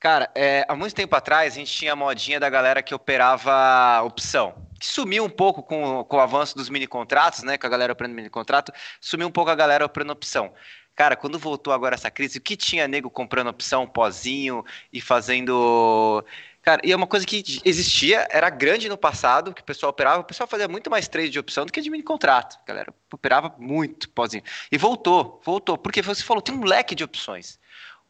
[0.00, 4.02] Cara, é, há muito tempo atrás a gente tinha a modinha da galera que operava
[4.02, 7.56] opção, que sumiu um pouco com, com o avanço dos mini contratos, né?
[7.56, 8.70] Com a galera operando mini contrato,
[9.00, 10.52] sumiu um pouco a galera operando opção.
[10.94, 14.62] Cara, quando voltou agora essa crise, o que tinha nego comprando opção, pozinho
[14.92, 16.22] e fazendo
[16.64, 20.22] Cara, e é uma coisa que existia, era grande no passado, que o pessoal operava,
[20.22, 22.58] o pessoal fazia muito mais trade de opção do que de mini contrato.
[22.66, 24.42] Galera operava muito pozinho.
[24.72, 27.60] E voltou, voltou, porque você falou, tem um leque de opções.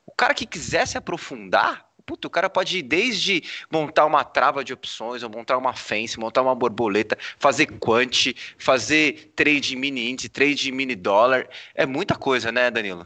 [0.07, 4.62] O cara que quiser se aprofundar, puto, o cara pode ir desde montar uma trava
[4.62, 10.28] de opções, ou montar uma fence, montar uma borboleta, fazer quant, fazer trade mini índice,
[10.28, 11.48] trade mini dólar.
[11.74, 13.05] É muita coisa, né, Danilo?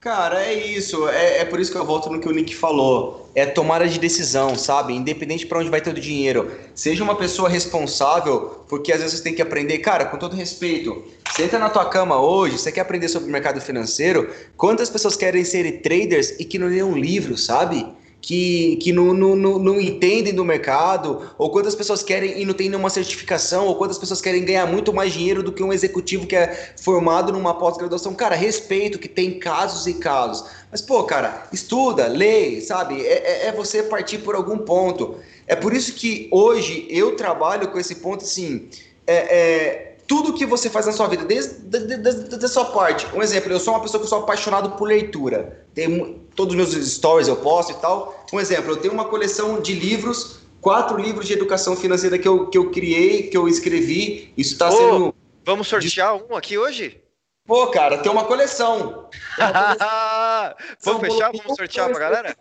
[0.00, 1.06] Cara, é isso.
[1.10, 3.30] É, é por isso que eu volto no que o Nick falou.
[3.34, 4.94] É tomada de decisão, sabe?
[4.94, 6.50] Independente para onde vai ter o dinheiro.
[6.74, 9.76] Seja uma pessoa responsável, porque às vezes você tem que aprender.
[9.80, 13.30] Cara, com todo respeito, você entra na tua cama hoje, você quer aprender sobre o
[13.30, 14.30] mercado financeiro.
[14.56, 17.86] Quantas pessoas querem ser traders e que não lêem um livro, sabe?
[18.20, 22.68] Que, que não, não, não, entendem do mercado, ou quantas pessoas querem e não tem
[22.68, 26.36] nenhuma certificação, ou quantas pessoas querem ganhar muito mais dinheiro do que um executivo que
[26.36, 28.14] é formado numa pós-graduação.
[28.14, 30.44] Cara, respeito que tem casos e casos.
[30.70, 33.00] Mas, pô, cara, estuda, lê, sabe?
[33.00, 35.16] É, é, é você partir por algum ponto.
[35.46, 38.68] É por isso que hoje eu trabalho com esse ponto assim.
[39.06, 43.06] É, é, tudo que você faz na sua vida, desde a sua parte.
[43.14, 45.64] Um exemplo, eu sou uma pessoa que sou apaixonado por leitura.
[45.72, 48.24] Tem todos os meus stories eu posto e tal.
[48.32, 52.48] Um exemplo, eu tenho uma coleção de livros, quatro livros de educação financeira que eu,
[52.48, 54.34] que eu criei, que eu escrevi.
[54.36, 55.14] Isso está sendo.
[55.44, 57.00] Vamos sortear um aqui hoje?
[57.46, 59.08] Pô, cara, tem uma coleção.
[59.38, 60.68] Tem uma coleção.
[60.82, 61.30] vamos fechar?
[61.30, 62.36] Vamos sortear pra galera?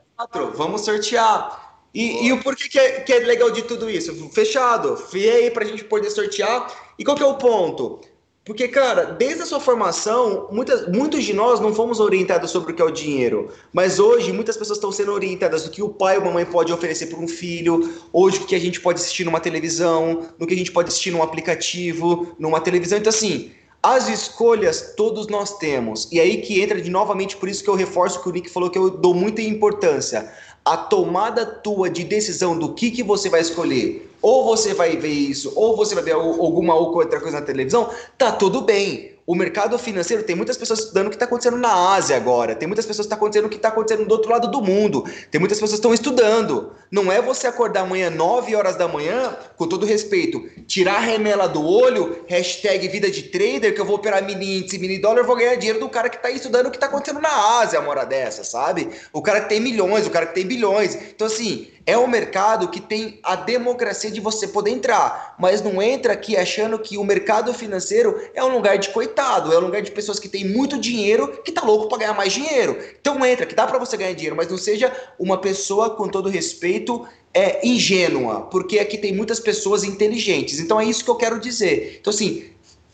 [0.55, 1.68] Vamos sortear.
[1.93, 4.29] E, e, o porquê que é, que é legal de tudo isso?
[4.29, 4.95] Fechado.
[4.95, 6.71] Fui aí pra gente poder sortear.
[6.97, 8.01] E qual que é o ponto?
[8.49, 12.75] Porque, cara, desde a sua formação, muitas, muitos de nós não fomos orientados sobre o
[12.75, 13.51] que é o dinheiro.
[13.71, 16.73] Mas hoje, muitas pessoas estão sendo orientadas do que o pai ou a mamãe pode
[16.73, 20.55] oferecer para um filho, hoje o que a gente pode assistir numa televisão, no que
[20.55, 22.97] a gente pode assistir num aplicativo, numa televisão.
[22.97, 26.07] Então, assim, as escolhas todos nós temos.
[26.11, 28.69] E aí que entra de novamente, por isso que eu reforço que o Nick falou
[28.69, 30.31] que eu dou muita importância
[30.65, 35.09] a tomada tua de decisão do que, que você vai escolher, ou você vai ver
[35.09, 39.08] isso, ou você vai ver alguma outra coisa na televisão, tá tudo bem.
[39.29, 42.67] O mercado financeiro tem muitas pessoas estudando o que está acontecendo na Ásia agora, tem
[42.67, 45.37] muitas pessoas que está acontecendo o que está acontecendo do outro lado do mundo, tem
[45.37, 46.71] muitas pessoas que estão estudando.
[46.89, 51.47] Não é você acordar amanhã 9 horas da manhã, com todo respeito, tirar a remela
[51.47, 55.27] do olho, hashtag vida de trader, que eu vou operar mini índice, mini dólar, eu
[55.27, 57.91] vou ganhar dinheiro do cara que está estudando o que está acontecendo na Ásia, uma
[57.91, 58.89] hora dessa, sabe?
[59.13, 60.95] O cara que tem milhões, o cara que tem bilhões.
[60.95, 65.81] Então, assim, é um mercado que tem a democracia de você poder entrar, mas não
[65.81, 69.81] entra aqui achando que o mercado financeiro é um lugar de coitado, é um lugar
[69.81, 72.77] de pessoas que têm muito dinheiro que tá louco para ganhar mais dinheiro.
[73.01, 76.29] Então entra, que dá para você ganhar dinheiro, mas não seja uma pessoa com todo
[76.29, 80.59] respeito é ingênua, porque aqui tem muitas pessoas inteligentes.
[80.59, 81.97] Então é isso que eu quero dizer.
[81.99, 82.45] Então assim,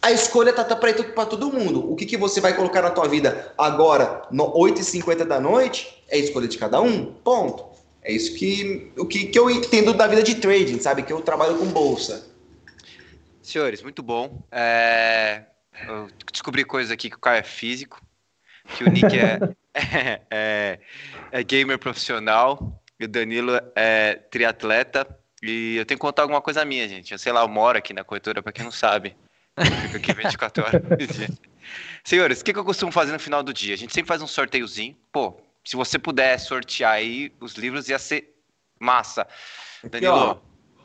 [0.02, 1.91] a escolha tá, tá para todo mundo.
[1.91, 6.18] O que, que você vai colocar na tua vida agora, no 8h50 da noite, é
[6.18, 7.06] escolha de cada um.
[7.24, 7.74] Ponto.
[8.06, 11.01] É isso que, o que, que eu entendo da vida de trading, sabe?
[11.01, 12.32] Que eu trabalho com bolsa.
[13.41, 14.43] Senhores, muito bom.
[14.51, 15.41] É...
[15.88, 17.99] Eu descobri coisas aqui que o Caio é físico,
[18.78, 19.39] que o Nick é,
[19.74, 20.80] é, é,
[21.32, 25.08] é gamer profissional, e o Danilo é triatleta.
[25.41, 27.12] E eu tenho que contar alguma coisa minha, gente.
[27.12, 29.16] Eu sei lá, eu moro aqui na corretora, para quem não sabe.
[29.58, 31.28] Eu fico aqui 24 horas por dia.
[32.03, 33.74] Senhores, o que, que eu costumo fazer no final do dia?
[33.74, 34.95] A gente sempre faz um sorteiozinho.
[35.12, 38.36] Pô, se você puder sortear aí os livros, ia ser
[38.80, 39.28] massa.
[39.84, 40.41] Danilo,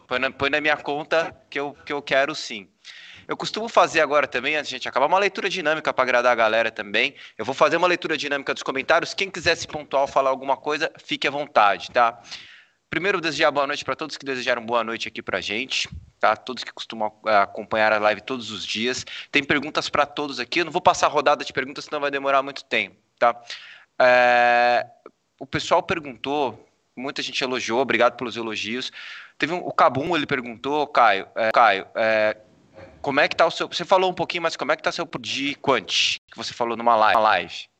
[0.08, 2.68] põe na, põe na minha conta que eu, que eu quero sim.
[3.28, 6.32] Eu costumo fazer agora também, antes de a gente acabar, uma leitura dinâmica para agradar
[6.32, 7.14] a galera também.
[7.38, 9.14] Eu vou fazer uma leitura dinâmica dos comentários.
[9.14, 12.20] Quem quiser se pontuar ou falar alguma coisa, fique à vontade, tá?
[12.88, 16.34] Primeiro, desejar boa noite para todos que desejaram boa noite aqui para gente, tá?
[16.34, 19.06] Todos que costumam eh, acompanhar a live todos os dias.
[19.30, 20.60] Tem perguntas para todos aqui.
[20.60, 23.40] Eu não vou passar a rodada de perguntas, senão vai demorar muito tempo, tá?
[24.00, 24.86] É...
[25.38, 28.92] O pessoal perguntou, muita gente elogiou, obrigado pelos elogios.
[29.38, 32.36] Teve um, o Cabum, ele perguntou, Caio, é, Caio, é,
[33.00, 33.66] como é que tá o seu.
[33.66, 36.76] Você falou um pouquinho, mas como é que tá seu de Quant, que você falou
[36.76, 37.70] numa live?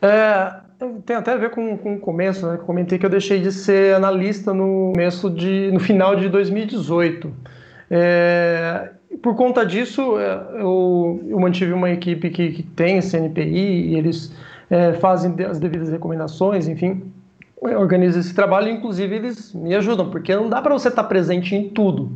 [0.00, 0.60] É,
[1.04, 2.58] tem até a ver com, com o começo, né?
[2.58, 7.34] Comentei que eu deixei de ser analista no começo de, no final de 2018.
[7.90, 8.90] É,
[9.22, 14.32] por conta disso, é, eu, eu, mantive uma equipe que, que tem CNPI e eles
[14.70, 17.12] é, fazem as devidas recomendações, enfim,
[17.60, 18.68] organizam esse trabalho.
[18.68, 22.10] Inclusive, eles me ajudam, porque não dá para você estar presente em tudo.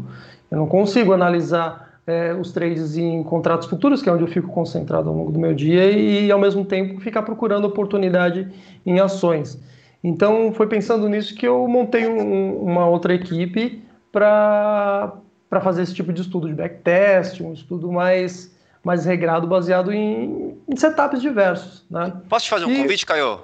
[0.51, 4.49] Eu não consigo analisar é, os trades em contratos futuros, que é onde eu fico
[4.49, 8.49] concentrado ao longo do meu dia, e ao mesmo tempo ficar procurando oportunidade
[8.85, 9.61] em ações.
[10.03, 13.83] Então foi pensando nisso que eu montei um, uma outra equipe
[14.13, 15.21] para
[15.61, 18.57] fazer esse tipo de estudo de backtest, um estudo mais,
[18.89, 21.87] mais regrado, baseado em, em setups diversos.
[21.91, 22.21] Né?
[22.29, 22.77] Posso te fazer um e...
[22.83, 23.43] convite, Caio?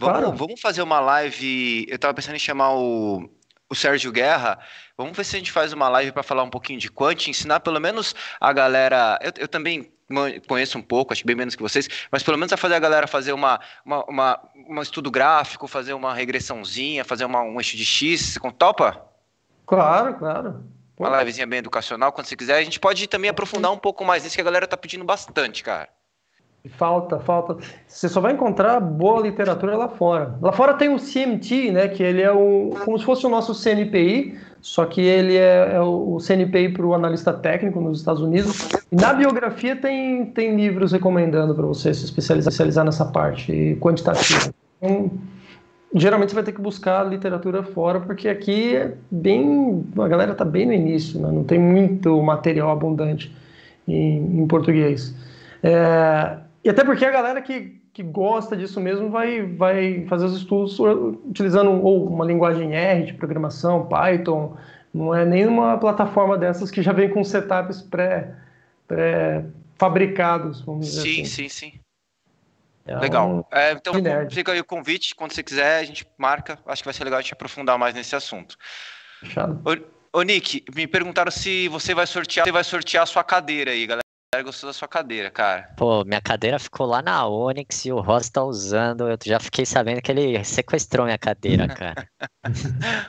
[0.00, 0.32] Vamos, claro.
[0.32, 1.86] vamos fazer uma live.
[1.88, 3.28] Eu estava pensando em chamar o,
[3.68, 4.58] o Sérgio Guerra
[4.98, 7.60] Vamos ver se a gente faz uma live para falar um pouquinho de quant, ensinar
[7.60, 9.16] pelo menos a galera.
[9.22, 9.92] Eu, eu, também
[10.48, 13.06] conheço um pouco, acho bem menos que vocês, mas pelo menos a fazer a galera
[13.06, 17.84] fazer uma, uma, uma, um estudo gráfico, fazer uma regressãozinha, fazer uma, um eixo de
[17.84, 18.32] X.
[18.32, 19.00] Você topa?
[19.64, 20.64] Claro, claro.
[20.98, 22.56] Uma livezinha bem educacional, quando você quiser.
[22.56, 25.62] A gente pode também aprofundar um pouco mais nisso que a galera tá pedindo bastante,
[25.62, 25.88] cara.
[26.70, 27.56] Falta, falta.
[27.86, 30.36] Você só vai encontrar boa literatura lá fora.
[30.42, 31.88] Lá fora tem o CMT, né?
[31.88, 35.80] Que ele é o, como se fosse o nosso CNPI, só que ele é, é
[35.80, 38.68] o CNPI para o analista técnico nos Estados Unidos.
[38.90, 44.52] E na biografia tem, tem livros recomendando para você se especializar, especializar nessa parte quantitativa.
[44.82, 45.10] Então,
[45.94, 49.84] geralmente você vai ter que buscar literatura fora, porque aqui é bem.
[49.98, 51.30] A galera está bem no início, né?
[51.30, 53.34] não tem muito material abundante
[53.86, 55.14] em, em português.
[55.62, 60.36] É, e até porque a galera que, que gosta disso mesmo vai, vai fazer os
[60.36, 64.56] estudos utilizando ou uma linguagem R de programação, Python,
[64.92, 68.34] não é nenhuma plataforma dessas que já vem com setups pré,
[68.86, 71.24] pré-fabricados, vamos dizer sim, assim.
[71.24, 71.80] Sim, sim, sim.
[72.88, 73.28] É legal.
[73.28, 73.44] Um...
[73.52, 73.92] É, então
[74.30, 76.58] fica aí o convite, quando você quiser, a gente marca.
[76.66, 78.56] Acho que vai ser legal a gente aprofundar mais nesse assunto.
[79.20, 79.60] Fechado.
[79.64, 83.72] Ô, ô Nick, me perguntaram se você vai sortear, você vai sortear a sua cadeira
[83.72, 84.02] aí, galera
[84.42, 85.70] gostou da sua cadeira, cara.
[85.76, 89.08] Pô, minha cadeira ficou lá na Onix e o Ross tá usando.
[89.08, 92.08] Eu já fiquei sabendo que ele sequestrou minha cadeira, cara.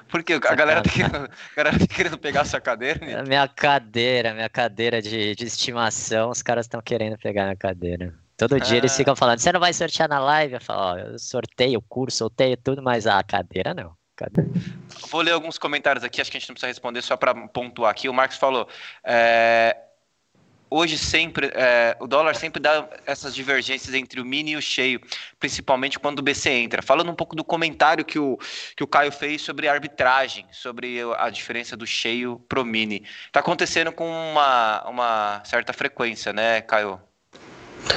[0.10, 3.06] Porque a galera, tá querendo, a galera tá querendo pegar a sua cadeira?
[3.06, 3.22] Né?
[3.24, 8.14] Minha cadeira, minha cadeira de, de estimação, os caras estão querendo pegar minha cadeira.
[8.40, 8.96] Todo dia eles ah.
[8.96, 10.54] ficam falando, você não vai sortear na live?
[10.54, 13.94] Eu falo, ó, eu sorteio o curso, sorteio tudo, mas a cadeira não.
[14.16, 14.50] Cadeira.
[15.10, 17.92] Vou ler alguns comentários aqui, acho que a gente não precisa responder, só para pontuar
[17.92, 18.08] aqui.
[18.08, 18.66] O Marcos falou,
[19.04, 19.76] é,
[20.70, 25.02] hoje sempre é, o dólar sempre dá essas divergências entre o mini e o cheio,
[25.38, 26.82] principalmente quando o BC entra.
[26.82, 28.38] Falando um pouco do comentário que o,
[28.74, 33.04] que o Caio fez sobre arbitragem, sobre a diferença do cheio pro mini.
[33.26, 37.02] Está acontecendo com uma, uma certa frequência, né, Caio?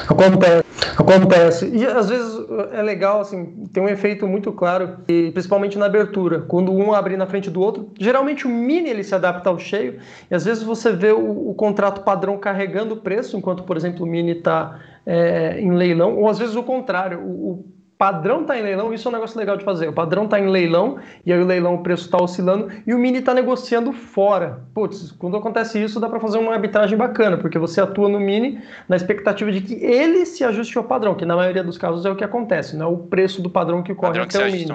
[0.08, 0.64] Acontece,
[0.96, 1.70] acontece.
[1.74, 2.38] E às vezes
[2.72, 6.40] é legal, assim, tem um efeito muito claro, e principalmente na abertura.
[6.40, 9.98] Quando um abre na frente do outro, geralmente o mini ele se adapta ao cheio,
[10.30, 14.04] e às vezes você vê o, o contrato padrão carregando o preço, enquanto, por exemplo,
[14.04, 17.64] o mini está é, em leilão, ou às vezes o contrário, o, o
[18.02, 19.86] padrão está em leilão, isso é um negócio legal de fazer.
[19.86, 22.98] O padrão está em leilão, e aí o leilão, o preço está oscilando, e o
[22.98, 24.64] mini está negociando fora.
[24.74, 28.60] Putz, quando acontece isso, dá para fazer uma arbitragem bacana, porque você atua no mini
[28.88, 32.10] na expectativa de que ele se ajuste ao padrão, que na maioria dos casos é
[32.10, 34.66] o que acontece, não é o preço do padrão que corre até o mini.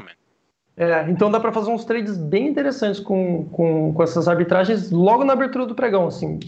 [0.78, 5.26] É, então dá para fazer uns trades bem interessantes com, com, com essas arbitragens logo
[5.26, 6.40] na abertura do pregão, assim.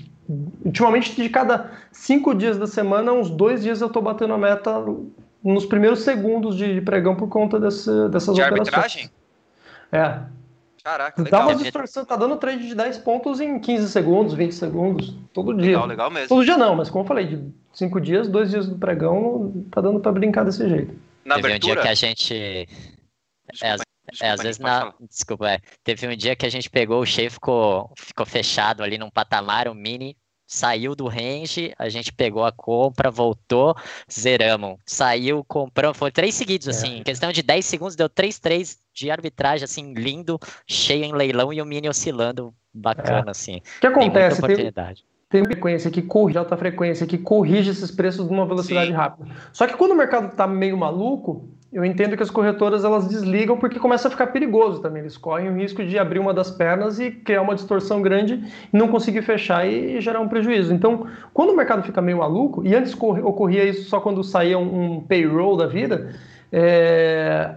[0.64, 4.82] ultimamente, de cada cinco dias da semana, uns dois dias eu estou batendo a meta
[5.44, 8.68] nos primeiros segundos de pregão por conta desse, dessas de operações.
[8.68, 9.10] arbitragem?
[9.92, 10.22] É.
[10.84, 11.42] Caraca, legal.
[11.42, 15.54] Dá uma distorção, tá dando trade de 10 pontos em 15 segundos, 20 segundos, todo
[15.54, 15.72] dia.
[15.72, 16.30] Legal, legal mesmo.
[16.30, 19.82] Todo dia não, mas como eu falei, de 5 dias, dois dias do pregão, tá
[19.82, 20.96] dando para brincar desse jeito.
[21.26, 21.72] Na Teve abertura?
[21.72, 22.68] um dia que a gente...
[23.52, 24.94] Desculpa, é, desculpa, é, às vezes na...
[25.02, 25.60] Desculpa, é.
[25.84, 29.68] Teve um dia que a gente pegou o cheio ficou, ficou fechado ali num patamar,
[29.68, 30.16] o um mini
[30.50, 33.76] saiu do range, a gente pegou a compra, voltou,
[34.12, 34.78] zeramos.
[34.84, 36.72] Saiu, compramos, foi três seguidos, é.
[36.72, 41.14] assim, em questão de 10 segundos, deu três, três de arbitragem, assim, lindo, cheio em
[41.14, 43.30] leilão e o mini oscilando, bacana, é.
[43.30, 43.58] assim.
[43.58, 44.42] O que acontece?
[44.42, 45.06] Tem, oportunidade.
[45.30, 48.96] tem uma frequência que corrige, alta frequência, que corrige esses preços numa velocidade Sim.
[48.96, 49.30] rápida.
[49.54, 53.56] Só que quando o mercado tá meio maluco, eu entendo que as corretoras elas desligam
[53.58, 55.04] porque começa a ficar perigoso também.
[55.04, 58.44] Eles correm o risco de abrir uma das pernas e criar uma distorção grande
[58.74, 60.74] e não conseguir fechar e gerar um prejuízo.
[60.74, 65.00] Então, quando o mercado fica meio maluco, e antes ocorria isso só quando saía um
[65.02, 66.16] payroll da vida,
[66.52, 67.54] é...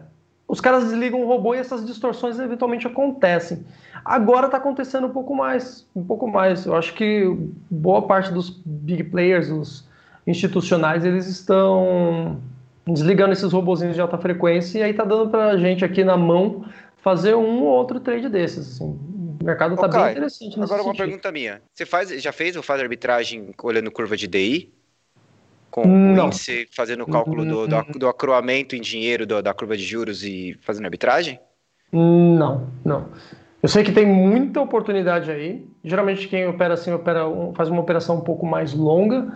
[0.47, 3.65] os caras desligam o robô e essas distorções eventualmente acontecem.
[4.05, 6.67] Agora está acontecendo um pouco mais, um pouco mais.
[6.67, 7.35] Eu acho que
[7.71, 9.89] boa parte dos big players, os
[10.27, 12.39] institucionais, eles estão
[12.87, 16.65] desligando esses robozinhos de alta frequência e aí tá dando pra gente aqui na mão
[16.99, 18.75] fazer um ou outro trade desses.
[18.75, 18.99] Assim.
[19.41, 21.61] O mercado tá bem interessante nesse Agora uma pergunta minha.
[21.73, 24.73] Você faz, já fez ou faz arbitragem olhando curva de DI?
[25.71, 26.25] Com Não.
[26.25, 29.83] o índice fazendo o cálculo do, do, do acroamento em dinheiro do, da curva de
[29.83, 31.41] juros e fazendo arbitragem?
[31.91, 33.09] Não, não.
[33.63, 35.67] Eu sei que tem muita oportunidade aí.
[35.85, 37.25] Geralmente quem opera assim opera,
[37.55, 39.33] faz uma operação um pouco mais longa,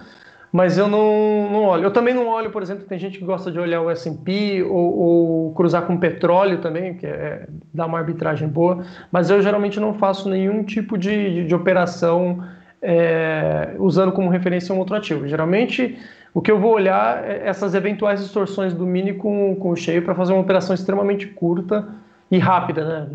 [0.52, 1.84] mas eu não, não olho.
[1.84, 4.98] Eu também não olho, por exemplo, tem gente que gosta de olhar o S&P ou,
[4.98, 9.94] ou, cruzar com petróleo também, que é, dá uma arbitragem boa, mas eu geralmente não
[9.94, 12.42] faço nenhum tipo de, de, de operação
[12.80, 15.26] é, usando como referência um outro ativo.
[15.26, 15.98] Geralmente,
[16.32, 20.02] o que eu vou olhar é essas eventuais distorções do mini com, com o cheio
[20.02, 21.88] para fazer uma operação extremamente curta
[22.30, 23.08] e rápida, né?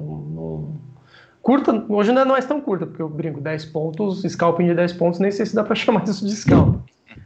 [1.42, 4.94] curta, hoje não é mais tão curta, porque eu brinco, 10 pontos, scalping de 10
[4.94, 6.81] pontos, nem sei se dá para chamar isso de scalping.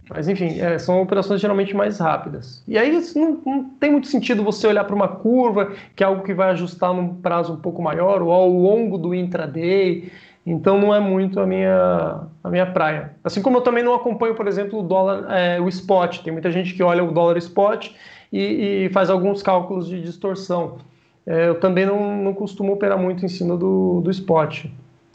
[0.10, 2.64] Mas enfim, é, são operações geralmente mais rápidas.
[2.68, 6.24] E aí não, não tem muito sentido você olhar para uma curva, que é algo
[6.24, 10.12] que vai ajustar num prazo um pouco maior, ou ao longo do intraday.
[10.46, 13.16] Então não é muito a minha, a minha praia.
[13.24, 16.20] Assim como eu também não acompanho, por exemplo, o dólar, é, o spot.
[16.20, 17.90] Tem muita gente que olha o dólar spot
[18.32, 20.78] e, e faz alguns cálculos de distorção.
[21.26, 24.66] É, eu também não, não costumo operar muito em cima do, do spot.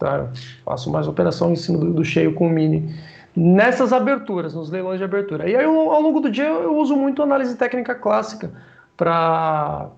[0.00, 0.28] Tá?
[0.64, 2.92] Faço mais operação em cima do, do cheio com mini
[3.34, 5.48] nessas aberturas, nos leilões de abertura.
[5.48, 8.50] E aí, ao longo do dia, eu uso muito análise técnica clássica
[8.96, 9.90] para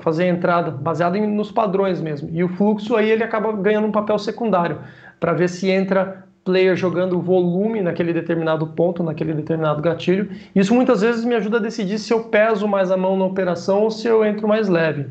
[0.00, 2.28] fazer a entrada, baseado nos padrões mesmo.
[2.32, 4.80] E o fluxo aí ele acaba ganhando um papel secundário,
[5.18, 10.30] para ver se entra player jogando volume naquele determinado ponto, naquele determinado gatilho.
[10.54, 13.82] Isso muitas vezes me ajuda a decidir se eu peso mais a mão na operação
[13.82, 15.08] ou se eu entro mais leve.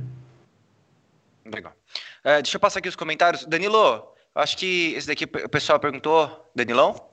[1.51, 1.73] Legal.
[2.23, 3.45] É, deixa eu passar aqui os comentários.
[3.45, 6.29] Danilo, acho que esse daqui o pessoal perguntou.
[6.55, 7.12] Danilão?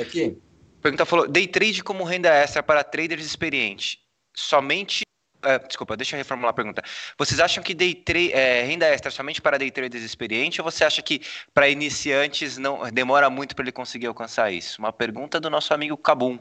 [0.00, 0.36] Aqui.
[0.82, 3.98] Pergunta falou: day trade como renda extra para traders experientes.
[4.34, 5.02] Somente.
[5.42, 6.82] É, desculpa, deixa eu reformular a pergunta.
[7.18, 10.84] Vocês acham que day tra é, renda extra somente para day traders experientes ou você
[10.84, 11.22] acha que
[11.54, 14.78] para iniciantes não demora muito para ele conseguir alcançar isso?
[14.78, 16.38] Uma pergunta do nosso amigo Cabum.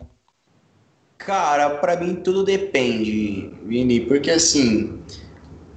[1.18, 5.02] Cara, para mim tudo depende, Vini, porque assim,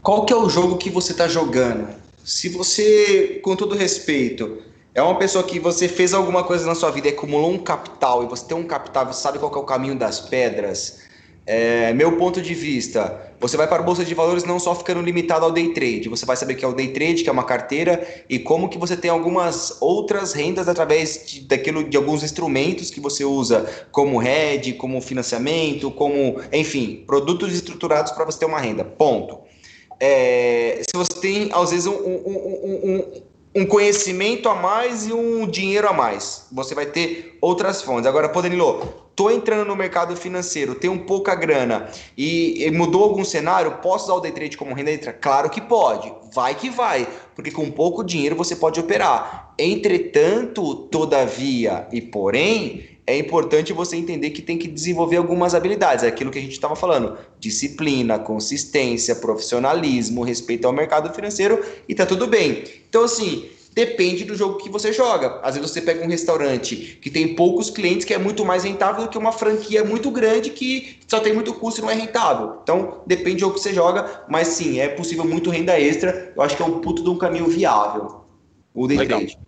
[0.00, 1.94] qual que é o jogo que você está jogando?
[2.24, 4.62] Se você, com todo respeito,
[4.94, 8.22] é uma pessoa que você fez alguma coisa na sua vida e acumulou um capital,
[8.22, 11.00] e você tem um capital, você sabe qual é o caminho das pedras.
[11.44, 15.00] É, meu ponto de vista, você vai para a bolsa de valores não só ficando
[15.00, 17.42] limitado ao day trade, você vai saber que é o day trade, que é uma
[17.42, 22.90] carteira e como que você tem algumas outras rendas através de, daquilo de alguns instrumentos
[22.90, 28.60] que você usa, como hedge, como financiamento, como, enfim, produtos estruturados para você ter uma
[28.60, 28.84] renda.
[28.84, 29.40] Ponto.
[29.98, 33.22] É, se você tem às vezes um, um, um, um
[33.66, 36.46] conhecimento a mais e um dinheiro a mais.
[36.52, 38.06] Você vai ter outras fontes.
[38.06, 43.24] Agora, pô, Danilo, tô entrando no mercado financeiro, tenho pouca grana e, e mudou algum
[43.24, 45.12] cenário, posso usar o day trade como renda extra?
[45.12, 49.54] Claro que pode, vai que vai, porque com pouco dinheiro você pode operar.
[49.58, 56.08] Entretanto, todavia e porém, é importante você entender que tem que desenvolver algumas habilidades, é
[56.08, 62.06] aquilo que a gente estava falando, disciplina, consistência, profissionalismo, respeito ao mercado financeiro e tá
[62.06, 62.62] tudo bem.
[62.88, 65.40] Então assim, depende do jogo que você joga.
[65.42, 69.02] Às vezes você pega um restaurante que tem poucos clientes que é muito mais rentável
[69.02, 72.58] do que uma franquia muito grande que só tem muito custo e não é rentável.
[72.62, 76.32] Então depende do jogo que você joga, mas sim, é possível muito renda extra.
[76.36, 78.22] Eu acho que é um puto de um caminho viável.
[78.74, 79.38] O day trade.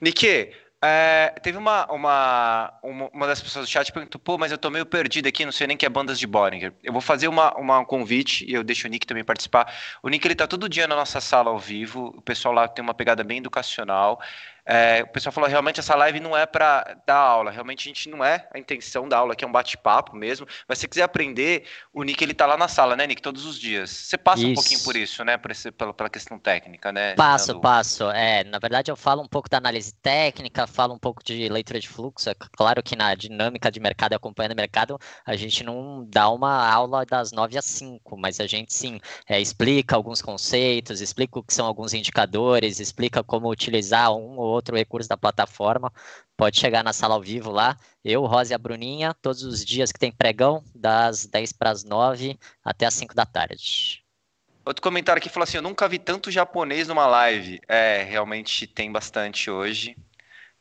[0.00, 0.50] Nick,
[0.84, 4.84] É, teve uma, uma, uma, das pessoas do chat perguntou, pô, mas eu tô meio
[4.84, 6.74] perdido aqui, não sei nem que é bandas de Bollinger.
[6.82, 9.72] Eu vou fazer uma, uma, um convite e eu deixo o Nick também participar.
[10.02, 12.82] O Nick, ele tá todo dia na nossa sala ao vivo, o pessoal lá tem
[12.82, 14.20] uma pegada bem educacional.
[14.66, 18.08] É, o pessoal falou, realmente essa live não é para dar aula, realmente a gente
[18.08, 21.02] não é a intenção da aula, que é um bate-papo mesmo, mas se você quiser
[21.04, 23.90] aprender, o Nick ele tá lá na sala, né, Nick, todos os dias.
[23.90, 24.50] Você passa isso.
[24.50, 27.14] um pouquinho por isso, né, por esse, pela, pela questão técnica, né?
[27.14, 28.10] Passo, passo.
[28.10, 31.78] É, na verdade eu falo um pouco da análise técnica, falo um pouco de leitura
[31.78, 35.62] de fluxo, é claro que na dinâmica de mercado e acompanhando o mercado, a gente
[35.62, 40.20] não dá uma aula das 9 às 5, mas a gente sim é, explica alguns
[40.20, 45.16] conceitos, explica o que são alguns indicadores, explica como utilizar um ou outro recurso da
[45.16, 45.92] plataforma.
[46.36, 47.76] Pode chegar na sala ao vivo lá.
[48.04, 51.84] Eu, Rosa e a Bruninha, todos os dias que tem pregão, das 10 para as
[51.84, 54.02] 9 até as 5 da tarde.
[54.64, 57.60] Outro comentário aqui falou assim: Eu nunca vi tanto japonês numa live.
[57.68, 59.96] É, realmente tem bastante hoje.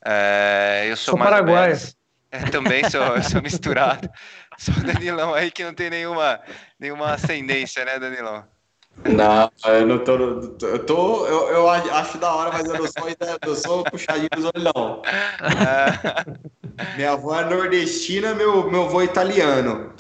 [0.06, 1.76] É, eu sou, sou paraguaio.
[2.32, 4.10] É, também sou, sou misturado.
[4.58, 6.40] Sou Danilão aí que não tem nenhuma,
[6.80, 8.48] nenhuma ascendência, né, Danilão?
[9.04, 10.16] Não, eu não tô.
[10.16, 13.08] Eu, tô eu, eu acho da hora, mas eu não sou,
[13.46, 15.02] eu sou puxadinho dos olhos, não.
[16.96, 19.94] Minha avó é nordestina, meu, meu avô é italiano.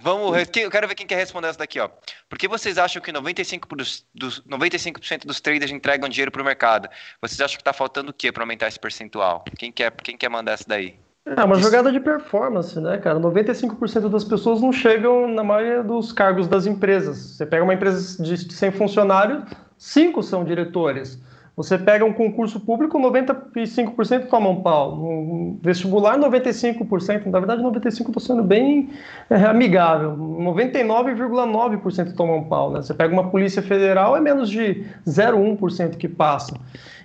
[0.00, 1.90] Vamos, eu quero ver quem quer responder essa daqui, ó.
[2.28, 6.44] Por que vocês acham que 95%, dos, dos, 95 dos traders entregam dinheiro para o
[6.44, 6.88] mercado?
[7.20, 9.44] Vocês acham que está faltando o quê para aumentar esse percentual?
[9.58, 10.96] Quem quer, quem quer mandar essa daí?
[11.26, 13.18] É uma jogada de performance, né, cara?
[13.18, 17.18] 95% das pessoas não chegam na maioria dos cargos das empresas.
[17.18, 19.42] Você pega uma empresa de 100 funcionários,
[19.76, 21.20] 5 são diretores.
[21.56, 24.94] Você pega um concurso público, 95% toma um pau.
[24.94, 27.26] No vestibular, 95%.
[27.26, 28.90] Na verdade, 95% estou sendo bem
[29.28, 30.12] é, amigável.
[30.16, 32.70] 99,9% toma um pau.
[32.70, 32.82] Né?
[32.82, 36.54] Você pega uma polícia federal, é menos de 0,1% que passa.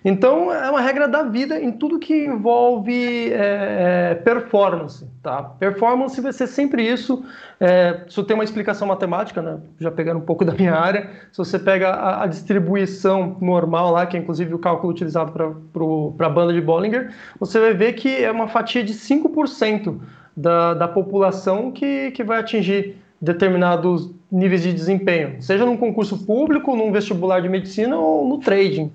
[0.04, 5.08] Então, é uma regra da vida em tudo que envolve é, é, performance.
[5.22, 5.44] Tá?
[5.44, 7.24] Performance vai ser sempre isso.
[7.60, 9.60] É, isso tem uma explicação matemática, né?
[9.80, 11.08] já pegando um pouco da minha área.
[11.32, 16.26] Se você pega a, a distribuição normal lá, que é inclusive o cálculo utilizado para
[16.26, 20.00] a banda de Bollinger, você vai ver que é uma fatia de 5%
[20.36, 26.76] da, da população que, que vai atingir determinados níveis de desempenho, seja num concurso público,
[26.76, 28.92] num vestibular de medicina ou no trading.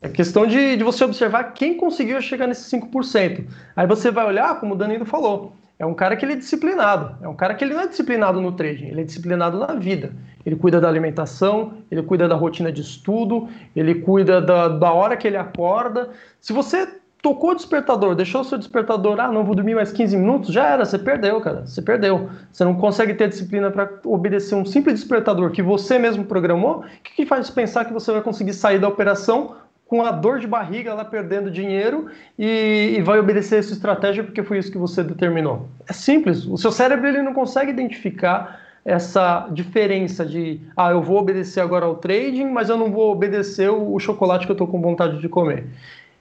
[0.00, 3.46] É questão de, de você observar quem conseguiu chegar nesses 5%.
[3.74, 7.16] Aí você vai olhar, como o Danilo falou, é um cara que ele é disciplinado.
[7.22, 10.12] É um cara que ele não é disciplinado no trading, ele é disciplinado na vida.
[10.44, 15.16] Ele cuida da alimentação, ele cuida da rotina de estudo, ele cuida da, da hora
[15.16, 16.10] que ele acorda.
[16.40, 16.88] Se você
[17.20, 20.66] tocou o despertador, deixou o seu despertador, ah, não vou dormir mais 15 minutos, já
[20.66, 21.66] era, você perdeu, cara.
[21.66, 22.30] Você perdeu.
[22.52, 26.80] Você não consegue ter disciplina para obedecer um simples despertador que você mesmo programou.
[26.80, 29.56] O que, que faz pensar que você vai conseguir sair da operação
[29.86, 32.06] com a dor de barriga lá perdendo dinheiro
[32.38, 35.68] e, e, vai obedecer essa estratégia porque foi isso que você determinou.
[35.88, 36.44] É simples.
[36.44, 41.86] O seu cérebro ele não consegue identificar essa diferença de ah, eu vou obedecer agora
[41.86, 45.20] ao trading, mas eu não vou obedecer o, o chocolate que eu estou com vontade
[45.20, 45.66] de comer.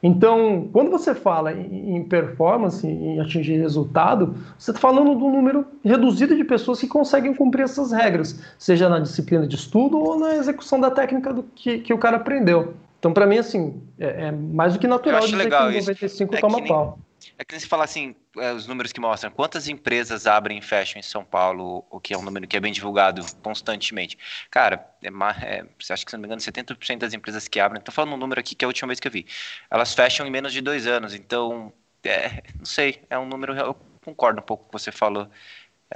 [0.04, 5.66] Então, quando você fala em performance, em atingir resultado, você está falando de um número
[5.84, 10.36] reduzido de pessoas que conseguem cumprir essas regras, seja na disciplina de estudo ou na
[10.36, 12.76] execução da técnica do que, que o cara aprendeu.
[13.06, 16.40] Então, para mim, assim, é, é, mais do que natural dizer legal que 95 é
[16.40, 16.98] toma nem, pau.
[17.38, 20.62] É que nem se fala assim, é, os números que mostram quantas empresas abrem e
[20.62, 24.18] fecham em São Paulo, o que é um número que é bem divulgado constantemente.
[24.50, 27.94] Cara, é, é, acho que, se não me engano, 70% das empresas que abrem, estou
[27.94, 29.28] falando um número aqui que é a última vez que eu vi,
[29.70, 31.14] elas fecham em menos de dois anos.
[31.14, 31.72] Então,
[32.04, 35.30] é, não sei, é um número, eu concordo um pouco com o que você falou.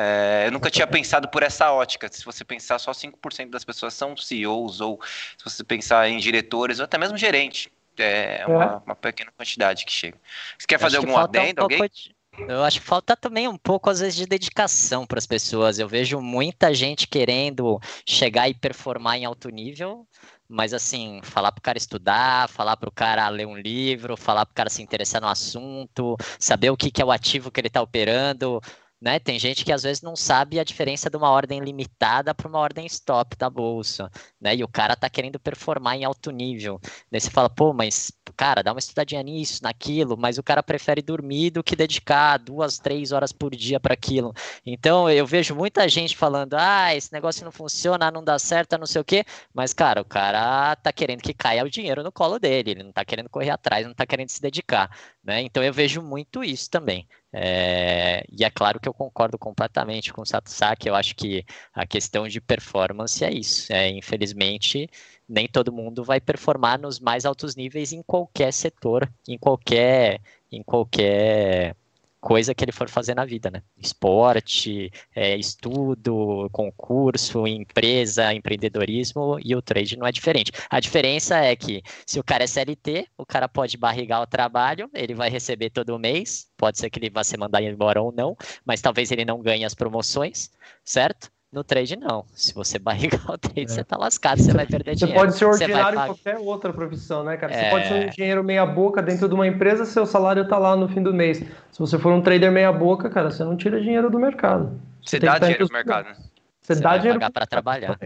[0.02, 2.08] É, eu nunca tinha pensado por essa ótica.
[2.10, 4.98] Se você pensar, só 5% das pessoas são CEOs, ou
[5.38, 7.70] se você pensar em diretores, ou até mesmo gerente.
[7.98, 8.68] É uma, é.
[8.86, 10.18] uma pequena quantidade que chega.
[10.58, 11.60] Você quer fazer algum adendo?
[11.60, 11.82] Um alguém?
[11.82, 12.16] De...
[12.48, 15.80] Eu acho que falta também um pouco, às vezes, de dedicação para as pessoas.
[15.80, 20.08] Eu vejo muita gente querendo chegar e performar em alto nível,
[20.48, 24.46] mas assim, falar para o cara estudar, falar para o cara ler um livro, falar
[24.46, 27.60] para o cara se interessar no assunto, saber o que, que é o ativo que
[27.60, 28.62] ele está operando,
[29.02, 29.20] né?
[29.20, 32.60] Tem gente que às vezes não sabe a diferença de uma ordem limitada para uma
[32.60, 34.56] ordem stop da bolsa, né?
[34.56, 36.80] E o cara tá querendo performar em alto nível.
[37.12, 41.02] Daí você fala, pô, mas cara, dá uma estudadinha nisso, naquilo, mas o cara prefere
[41.02, 44.34] dormir do que dedicar duas, três horas por dia para aquilo.
[44.66, 48.86] Então eu vejo muita gente falando, ah, esse negócio não funciona, não dá certo, não
[48.86, 52.40] sei o quê, mas cara, o cara tá querendo que caia o dinheiro no colo
[52.40, 54.90] dele, ele não tá querendo correr atrás, não tá querendo se dedicar,
[55.24, 55.42] né?
[55.42, 57.08] Então eu vejo muito isso também.
[57.32, 61.86] É, e é claro que eu concordo completamente com o Satsaki, eu acho que a
[61.86, 63.72] questão de performance é isso.
[63.72, 64.90] É, infelizmente,
[65.28, 70.22] nem todo mundo vai performar nos mais altos níveis em qualquer setor, em qualquer
[70.52, 71.76] em qualquer
[72.20, 73.64] coisa que ele for fazer na vida, né?
[73.78, 80.52] Esporte, é, estudo, concurso, empresa, empreendedorismo e o trade não é diferente.
[80.70, 84.90] A diferença é que se o cara é CLT, o cara pode barrigar o trabalho,
[84.94, 88.36] ele vai receber todo mês, pode ser que ele vá ser mandado embora ou não,
[88.66, 90.50] mas talvez ele não ganhe as promoções,
[90.84, 91.32] certo?
[91.52, 92.26] No trade, não.
[92.36, 93.68] Se você barrigar o trade, é.
[93.68, 95.20] você tá lascado, você vai perder você dinheiro.
[95.20, 97.52] Pode ser ordinário em qualquer outra profissão, né, cara?
[97.54, 97.70] Você é...
[97.72, 101.02] pode ser um engenheiro meia-boca dentro de uma empresa, seu salário tá lá no fim
[101.02, 101.40] do mês.
[101.40, 104.80] Se você for um trader meia-boca, cara, você não tira dinheiro do mercado.
[105.04, 106.16] Você, você dá dinheiro do mercado.
[106.62, 108.00] Você, você dá dinheiro pagar para trabalhar.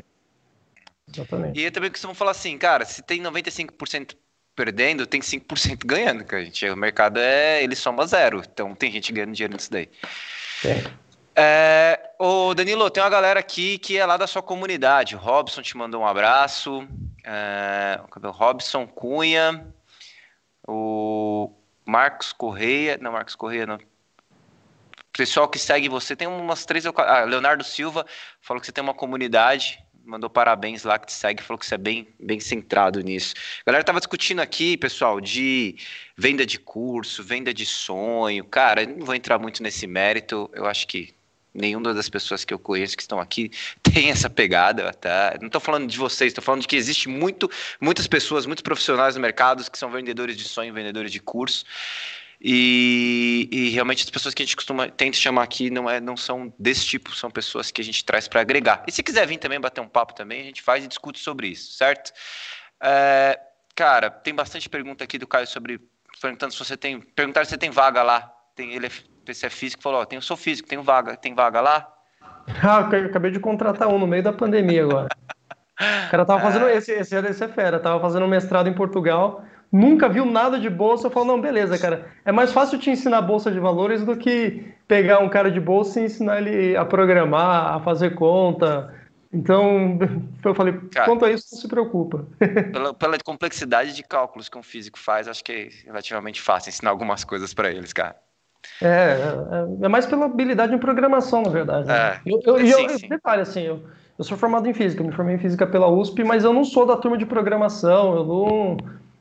[1.13, 1.59] Exatamente.
[1.59, 4.15] E eu também costumo falar assim, cara, se tem 95%
[4.55, 6.45] perdendo, tem 5% ganhando, cara.
[6.45, 8.41] Gente, o mercado é, ele soma zero.
[8.51, 9.89] Então tem gente ganhando dinheiro nisso daí.
[10.65, 11.02] É.
[11.35, 15.15] É, ô Danilo, tem uma galera aqui que é lá da sua comunidade.
[15.15, 16.87] Robson te mandou um abraço.
[17.23, 19.67] É, o Robson Cunha.
[20.67, 21.51] O
[21.85, 22.97] Marcos Correia.
[23.01, 23.79] Não, Marcos Correia não.
[25.11, 26.85] Pessoal que segue você, tem umas três.
[26.85, 28.05] Ah, Leonardo Silva
[28.41, 31.75] falou que você tem uma comunidade mandou parabéns lá que te segue, falou que você
[31.75, 33.33] é bem, bem centrado nisso.
[33.61, 35.75] A galera tava discutindo aqui, pessoal, de
[36.17, 38.43] venda de curso, venda de sonho.
[38.43, 40.49] Cara, não vou entrar muito nesse mérito.
[40.53, 41.13] Eu acho que
[41.53, 43.51] nenhuma das pessoas que eu conheço que estão aqui
[43.83, 45.35] tem essa pegada, tá?
[45.39, 47.49] Não estou falando de vocês, estou falando de que existe muito,
[47.79, 51.65] muitas pessoas, muitos profissionais no mercado que são vendedores de sonho, vendedores de curso.
[52.45, 56.17] E, e, realmente as pessoas que a gente costuma tenta chamar aqui não, é, não
[56.17, 58.83] são desse tipo, são pessoas que a gente traz para agregar.
[58.85, 61.47] E se quiser vir também bater um papo também, a gente faz e discute sobre
[61.47, 62.11] isso, certo?
[62.81, 63.39] É,
[63.73, 65.79] cara, tem bastante pergunta aqui do Caio sobre
[66.19, 68.29] perguntando se você tem, perguntar se você tem vaga lá.
[68.55, 68.89] Tem, ele
[69.23, 71.89] PC é físico, falou, ó, tem, eu sou físico, tem vaga, tem vaga lá?
[72.61, 75.07] Ah, eu acabei de contratar um no meio da pandemia agora.
[75.79, 79.45] O cara tava fazendo, esse, esse, esse é fera, tava fazendo um mestrado em Portugal,
[79.71, 83.21] nunca viu nada de bolsa, eu falo, não, beleza, cara, é mais fácil te ensinar
[83.21, 87.75] bolsa de valores do que pegar um cara de bolsa e ensinar ele a programar,
[87.75, 88.93] a fazer conta,
[89.33, 89.97] então,
[90.45, 92.27] eu falei, Cara, quanto a isso, não se preocupa.
[92.71, 96.91] Pela, pela, complexidade de cálculos que um físico faz, acho que é relativamente fácil ensinar
[96.91, 98.15] algumas coisas para eles, cara.
[98.81, 101.87] É, é, é, mais pela habilidade em programação, na verdade.
[101.87, 101.95] Né?
[101.95, 103.07] É, eu, eu, sim, eu, sim.
[103.09, 103.81] Detalhe, assim, eu,
[104.17, 106.85] eu sou formado em física, me formei em física pela USP, mas eu não sou
[106.85, 108.77] da turma de programação, eu não,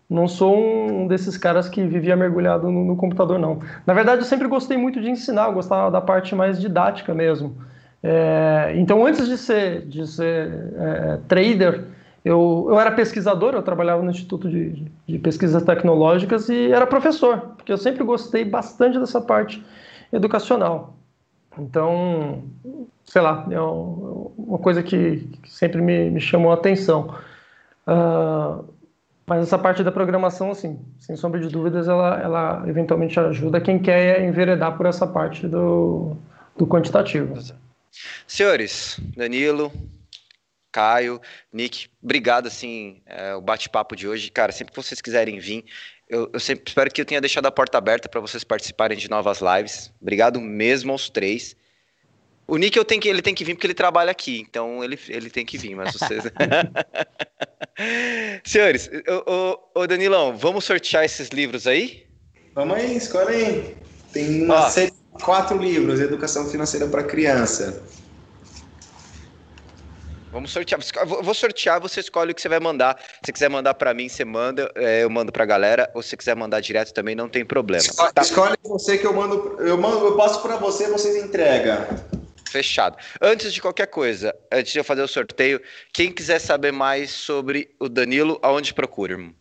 [0.08, 3.60] não sou um desses caras que vivia mergulhado no, no computador, não.
[3.86, 7.56] Na verdade, eu sempre gostei muito de ensinar, eu gostava da parte mais didática mesmo.
[8.02, 11.84] É, então, antes de ser, de ser é, trader,
[12.24, 17.38] eu, eu era pesquisador, eu trabalhava no Instituto de, de, Pesquisas Tecnológicas e era professor,
[17.56, 19.64] porque eu sempre gostei bastante dessa parte
[20.12, 20.94] educacional.
[21.58, 22.44] Então,
[23.04, 27.14] sei lá, é uma coisa que, que sempre me, me, chamou a atenção.
[27.86, 28.64] Uh,
[29.26, 33.78] mas essa parte da programação, assim, sem sombra de dúvidas, ela, ela eventualmente ajuda quem
[33.78, 36.16] quer enveredar por essa parte do,
[36.56, 37.34] do quantitativo.
[38.26, 39.70] Senhores, Danilo,
[40.72, 41.20] Caio,
[41.52, 44.30] Nick, obrigado, assim, é, o bate-papo de hoje.
[44.30, 45.64] Cara, sempre que vocês quiserem vir,
[46.08, 49.08] eu, eu sempre espero que eu tenha deixado a porta aberta para vocês participarem de
[49.08, 49.92] novas lives.
[50.00, 51.54] Obrigado mesmo aos três.
[52.46, 54.98] O Nick eu tenho que, ele tem que vir porque ele trabalha aqui, então ele,
[55.08, 56.24] ele tem que vir, mas vocês.
[58.44, 58.90] Senhores,
[59.26, 62.04] o, o, Danilão, vamos sortear esses livros aí?
[62.54, 63.76] Vamos aí, escolhe aí.
[64.12, 67.82] Tem uma Ó, série de quatro livros, Educação Financeira para Criança.
[70.32, 70.80] Vamos sortear.
[71.06, 72.98] Vou sortear, você escolhe o que você vai mandar.
[73.22, 75.90] Se quiser mandar para mim, você manda, é, eu mando para a galera.
[75.94, 77.82] Ou se você quiser mandar direto também, não tem problema.
[77.82, 78.22] Escolhe, tá?
[78.22, 81.86] escolhe você que eu mando, eu mando, eu passo para você, vocês entregam.
[82.50, 82.96] Fechado.
[83.20, 85.60] Antes de qualquer coisa, antes de eu fazer o sorteio,
[85.92, 89.34] quem quiser saber mais sobre o Danilo, aonde procura, irmão?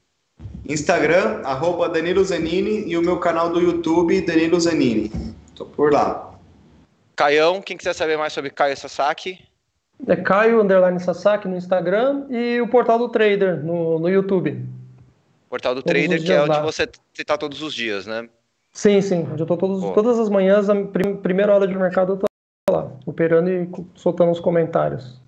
[0.67, 5.09] Instagram, arroba Danilo Zanini e o meu canal do YouTube, Danilo Zanini.
[5.55, 6.33] Tô por lá.
[7.15, 9.50] Caião, quem quiser saber mais sobre Caio Sasaki?
[10.07, 14.65] É Caio Underline Sasaki no Instagram e o Portal do Trader no, no YouTube.
[15.49, 16.61] Portal do todos Trader, que é onde lá.
[16.61, 16.87] você
[17.17, 18.27] está todos os dias, né?
[18.71, 19.27] Sim, sim.
[19.31, 22.25] Onde eu tô todos, todas as manhãs, a prim, primeira hora de mercado, eu tô
[22.71, 25.19] lá, operando e soltando os comentários.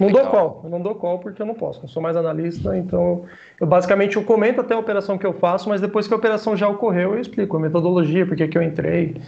[0.00, 0.22] Não Legal.
[0.22, 3.26] dou call, eu não dou call porque eu não posso, não sou mais analista, então
[3.60, 6.56] eu basicamente eu comento até a operação que eu faço, mas depois que a operação
[6.56, 9.20] já ocorreu, eu explico a metodologia, por que eu entrei,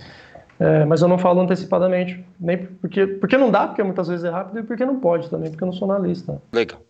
[0.59, 4.31] é, mas eu não falo antecipadamente, nem porque, porque não dá, porque muitas vezes é
[4.31, 6.41] rápido, e porque não pode também, porque eu não sou analista.
[6.53, 6.81] Legal.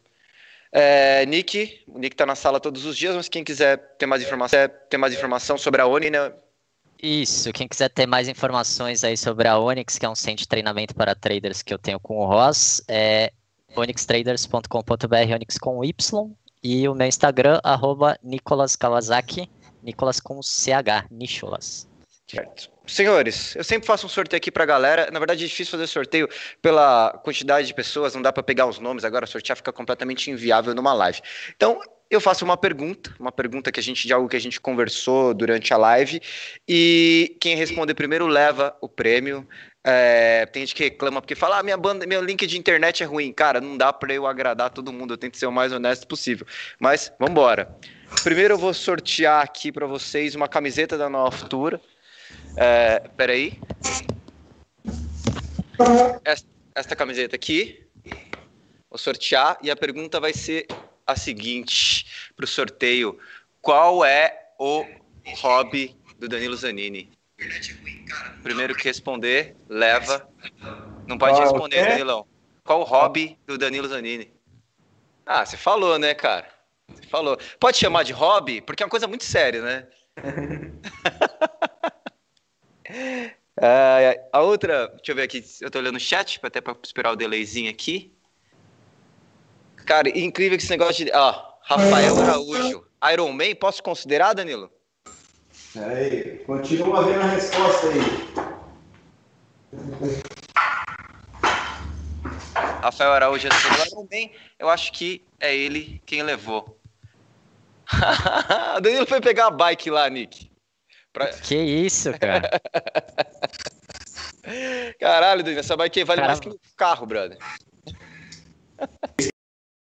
[0.70, 4.23] É, Nick, o Nick está na sala todos os dias, mas quem quiser ter mais
[4.23, 4.59] informação,
[4.91, 6.32] ter mais informação sobre a Oni, né?
[7.01, 10.49] Isso, quem quiser ter mais informações aí sobre a Onyx, que é um centro de
[10.49, 13.31] treinamento para traders que eu tenho com o Ross, é
[13.77, 16.31] onyxtraders.com.br, Onyx com Y,
[16.62, 19.51] e o meu Instagram, arroba Nicolas Kawasaki,
[19.82, 21.86] Nicolas com CH, Nicholas.
[22.26, 22.70] Certo.
[22.86, 25.10] Senhores, eu sempre faço um sorteio aqui pra galera.
[25.12, 26.28] Na verdade, é difícil fazer sorteio
[26.60, 30.74] pela quantidade de pessoas, não dá para pegar os nomes agora, sortear fica completamente inviável
[30.74, 31.20] numa live.
[31.55, 31.80] Então,
[32.10, 35.34] eu faço uma pergunta, uma pergunta que a gente de algo que a gente conversou
[35.34, 36.20] durante a live,
[36.68, 39.46] e quem responder primeiro leva o prêmio.
[39.86, 43.06] É, tem gente que reclama porque fala: ah, minha banda, meu link de internet é
[43.06, 43.32] ruim.
[43.32, 46.46] Cara, não dá para eu agradar todo mundo, eu tento ser o mais honesto possível.
[46.78, 47.74] Mas vamos embora.
[48.22, 51.80] Primeiro eu vou sortear aqui para vocês uma camiseta da Nova Futura.
[52.56, 53.59] É, peraí.
[56.24, 57.85] Esta, esta camiseta aqui.
[58.89, 60.66] Vou sortear e a pergunta vai ser
[61.06, 62.06] a seguinte
[62.36, 63.18] para o sorteio:
[63.60, 64.85] Qual é o
[65.40, 67.10] hobby do Danilo Zanini?
[68.43, 70.28] Primeiro que responder, leva.
[71.06, 71.89] Não pode responder, é?
[71.90, 72.26] Danilão.
[72.62, 74.32] Qual o hobby do Danilo Zanini?
[75.26, 76.47] Ah, você falou, né, cara?
[76.89, 77.39] Você falou.
[77.59, 78.60] Pode chamar de hobby?
[78.60, 79.86] Porque é uma coisa muito séria, né?
[83.58, 87.12] uh, a outra, deixa eu ver aqui, eu tô olhando o chat, até para esperar
[87.12, 88.12] o delayzinho aqui.
[89.84, 91.12] Cara, incrível que esse negócio de.
[91.12, 92.84] Ó, Rafael Araújo.
[93.12, 94.70] Iron Man, posso considerar, Danilo?
[95.74, 98.00] Peraí, continua vendo a resposta aí.
[102.82, 106.78] Rafael Araújo é Iron Man, eu acho que é ele quem levou.
[108.76, 110.50] o Danilo foi pegar a bike lá, Nick.
[111.15, 111.28] Pra...
[111.28, 112.51] Que isso, cara?
[115.01, 116.27] Caralho, Danilo, essa bike vale Caramba.
[116.27, 117.39] mais que um carro, brother.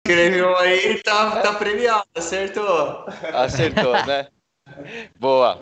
[0.06, 3.04] Escreveu aí, tá, tá premiado, acertou.
[3.32, 4.28] Acertou, né?
[5.18, 5.58] Boa.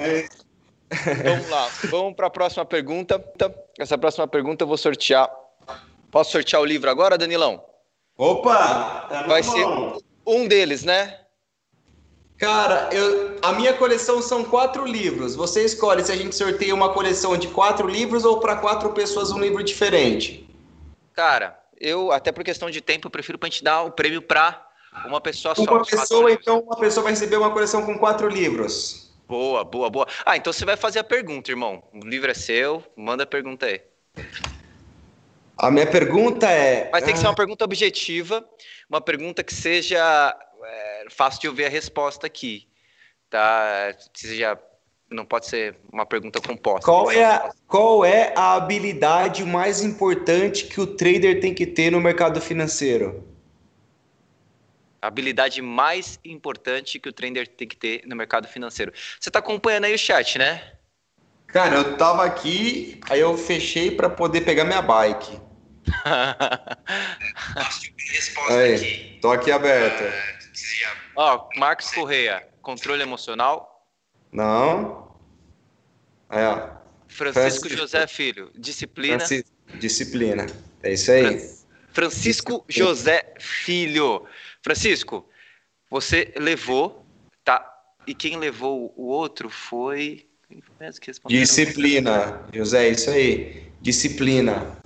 [1.24, 3.24] Vamos lá, vamos para a próxima pergunta.
[3.78, 5.30] Essa próxima pergunta eu vou sortear.
[6.10, 7.64] Posso sortear o livro agora, Danilão?
[8.18, 9.06] Opa!
[9.08, 9.66] Tá Vai ser
[10.26, 11.21] um deles, né?
[12.42, 15.36] Cara, eu, a minha coleção são quatro livros.
[15.36, 19.30] Você escolhe se a gente sorteia uma coleção de quatro livros ou para quatro pessoas
[19.30, 20.44] um livro diferente.
[21.14, 24.60] Cara, eu, até por questão de tempo, prefiro pra gente dar o prêmio para
[25.06, 25.62] uma pessoa só.
[25.62, 29.14] Uma pessoa, então, uma pessoa vai receber uma coleção com quatro livros.
[29.28, 30.08] Boa, boa, boa.
[30.26, 31.80] Ah, então você vai fazer a pergunta, irmão.
[31.94, 33.80] O livro é seu, manda a pergunta aí.
[35.56, 36.90] A minha pergunta é.
[36.90, 38.44] Mas tem que ser uma pergunta objetiva,
[38.90, 40.36] uma pergunta que seja
[41.12, 42.66] fácil de ouvir a resposta aqui.
[43.30, 43.94] Tá?
[44.14, 44.58] Seja
[45.12, 46.84] não pode ser uma pergunta composta.
[46.84, 51.90] Qual é, a, qual é a habilidade mais importante que o trader tem que ter
[51.90, 53.28] no mercado financeiro?
[55.00, 58.92] A habilidade mais importante que o trader tem que ter no mercado financeiro.
[59.20, 60.72] Você está acompanhando aí o chat, né?
[61.48, 65.38] Cara, eu tava aqui, aí eu fechei para poder pegar minha bike.
[68.48, 69.18] aí, aqui.
[69.20, 70.04] tô aqui aberto.
[71.14, 73.72] Ó, Marcos Correia, controle emocional,
[74.32, 75.14] não.
[76.30, 76.70] É, ó.
[77.06, 79.18] Francisco, Francisco José Filho, disciplina.
[79.18, 80.46] Francisco, disciplina.
[80.82, 81.50] É isso aí.
[81.92, 82.88] Francisco disciplina.
[82.88, 84.26] José Filho.
[84.62, 85.28] Francisco,
[85.90, 87.04] você levou,
[87.44, 87.68] tá?
[88.06, 90.26] E quem levou o outro foi.
[91.26, 93.70] Disciplina, José, isso aí.
[93.80, 94.81] Disciplina.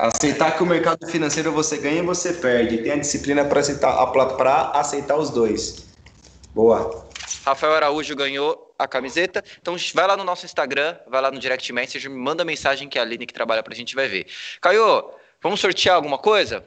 [0.00, 2.78] Aceitar que o mercado financeiro você ganha e você perde.
[2.78, 3.98] Tem a disciplina para aceitar,
[4.74, 5.84] aceitar os dois.
[6.54, 7.06] Boa.
[7.44, 9.44] Rafael Araújo ganhou a camiseta.
[9.60, 12.98] Então vai lá no nosso Instagram, vai lá no direct message, me manda mensagem que
[12.98, 14.26] a Aline que trabalha pra gente vai ver.
[14.62, 15.10] Caio,
[15.42, 16.64] vamos sortear alguma coisa?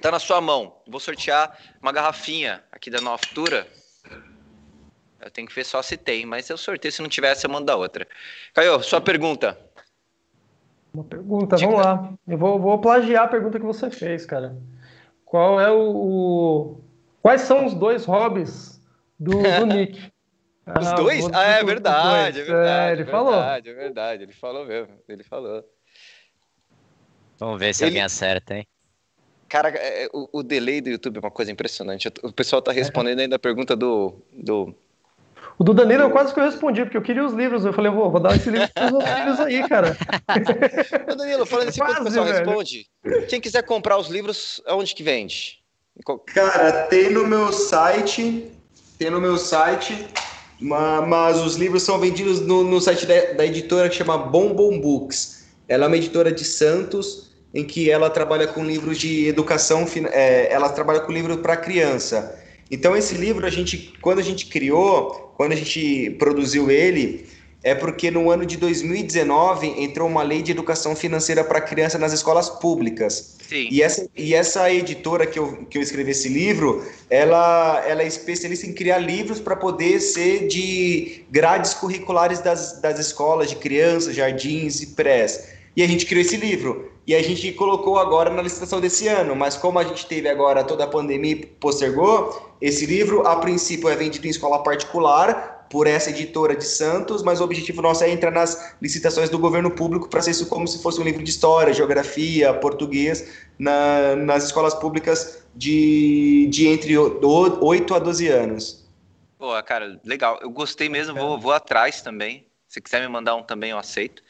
[0.00, 0.80] Tá na sua mão.
[0.88, 3.68] Vou sortear uma garrafinha aqui da Nova Futura.
[5.20, 6.92] Eu tenho que ver só se tem, mas eu sorteio.
[6.92, 8.08] Se não tivesse, eu mando da outra.
[8.54, 9.65] Caio, sua pergunta.
[10.96, 11.70] Uma pergunta, Diga.
[11.70, 12.14] vamos lá.
[12.26, 14.56] Eu vou, vou, plagiar a pergunta que você fez, cara.
[15.26, 16.80] Qual é o, o...
[17.20, 18.80] Quais são os dois hobbies
[19.20, 20.10] do, do Nick?
[20.66, 21.26] Os ah, dois?
[21.34, 22.88] Ah, é verdade, é verdade.
[22.88, 23.32] É, ele é falou.
[23.32, 24.94] Verdade, é verdade, ele falou mesmo.
[25.06, 25.62] Ele falou.
[27.38, 27.90] Vamos ver se ele...
[27.90, 28.66] alguém acerta, hein?
[29.50, 32.08] Cara, é, é, o, o, delay do YouTube é uma coisa impressionante.
[32.22, 34.14] O pessoal tá respondendo ainda a pergunta do.
[34.32, 34.74] do...
[35.58, 37.64] O do Danilo eu quase que eu respondi, porque eu queria os livros.
[37.64, 39.96] Eu falei, vou, vou dar esse livro pros meus filhos aí, cara.
[41.10, 42.36] Ô Danilo, falando assim, quando o pessoal velho.
[42.38, 42.86] responde,
[43.28, 45.58] quem quiser comprar os livros, aonde que vende?
[46.26, 48.52] Cara, tem no meu site.
[48.98, 50.06] Tem no meu site
[50.60, 55.44] mas os livros são vendidos no, no site da, da, editora que chama Bombom Books.
[55.68, 60.52] Ela é uma editora de Santos, em que ela trabalha com livros de educação, é,
[60.52, 62.42] ela trabalha com livro para criança.
[62.70, 67.26] Então esse livro a gente, quando a gente criou, quando a gente produziu ele,
[67.62, 72.12] é porque no ano de 2019 entrou uma lei de educação financeira para criança nas
[72.12, 73.36] escolas públicas.
[73.48, 73.68] Sim.
[73.70, 78.06] E essa, e essa editora que eu, que eu escrevi esse livro, ela, ela é
[78.06, 84.14] especialista em criar livros para poder ser de grades curriculares das, das escolas de crianças,
[84.14, 85.48] jardins e prés.
[85.76, 86.90] E a gente criou esse livro.
[87.06, 89.36] E a gente colocou agora na licitação desse ano.
[89.36, 93.88] Mas como a gente teve agora toda a pandemia e postergou, esse livro, a princípio,
[93.88, 98.10] é vendido em escola particular por essa editora de Santos, mas o objetivo nosso é
[98.10, 101.30] entrar nas licitações do governo público para ser isso como se fosse um livro de
[101.30, 108.86] história, geografia, português, na, nas escolas públicas de, de entre 8 a 12 anos.
[109.38, 110.38] Pô, cara, legal.
[110.40, 112.46] Eu gostei mesmo, vou, vou atrás também.
[112.68, 114.22] Se quiser me mandar um também, eu aceito.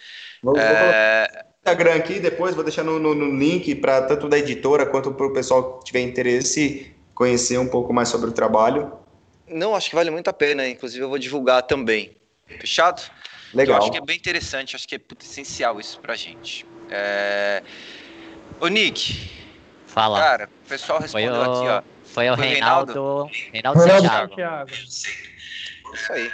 [0.43, 1.46] Vou, é...
[1.67, 5.27] Instagram aqui, depois vou deixar no, no, no link para tanto da editora quanto para
[5.27, 8.93] o pessoal que tiver interesse conhecer um pouco mais sobre o trabalho.
[9.49, 10.69] Não, acho que vale muito a pena.
[10.69, 12.17] Inclusive, eu vou divulgar também.
[12.47, 13.03] Fechado?
[13.53, 13.79] Legal.
[13.79, 16.65] Eu acho que é bem interessante, acho que é essencial isso pra gente.
[16.89, 17.63] É...
[18.61, 19.29] Ô, Nick.
[19.87, 20.21] Fala.
[20.21, 21.53] Cara, o pessoal respondeu foi o...
[21.53, 21.83] aqui, ó.
[22.05, 23.31] Foi o foi Reinaldo.
[23.53, 24.71] Reinaldo, Reinaldo Santiago.
[24.71, 26.31] Isso aí.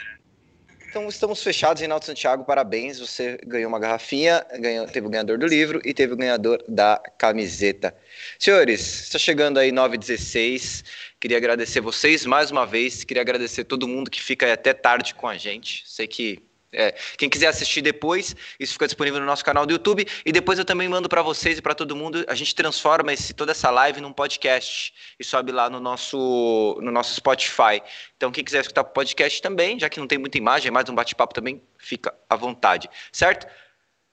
[0.93, 3.01] Então estamos fechados, Reinaldo Santiago, parabéns.
[3.01, 7.01] Você ganhou uma garrafinha, ganhou, teve o ganhador do livro e teve o ganhador da
[7.16, 7.97] camiseta.
[8.39, 10.85] Senhores, está chegando aí 9h16.
[11.19, 13.05] Queria agradecer vocês mais uma vez.
[13.05, 15.82] Queria agradecer todo mundo que fica até tarde com a gente.
[15.86, 16.43] Sei que
[16.73, 20.07] é, quem quiser assistir depois, isso fica disponível no nosso canal do YouTube.
[20.24, 22.24] E depois eu também mando para vocês e para todo mundo.
[22.27, 26.90] A gente transforma esse, toda essa live num podcast e sobe lá no nosso, no
[26.90, 27.82] nosso Spotify.
[28.16, 30.89] Então, quem quiser escutar o podcast também, já que não tem muita imagem, é mais
[30.89, 32.89] um bate-papo também, fica à vontade.
[33.12, 33.47] Certo?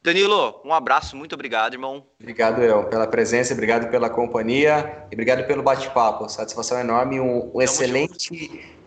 [0.01, 2.05] Danilo, um abraço, muito obrigado, irmão.
[2.19, 6.29] Obrigado, eu, pela presença, obrigado pela companhia e obrigado pelo bate-papo.
[6.29, 8.33] Satisfação enorme, um, um excelente.
[8.33, 8.78] Junto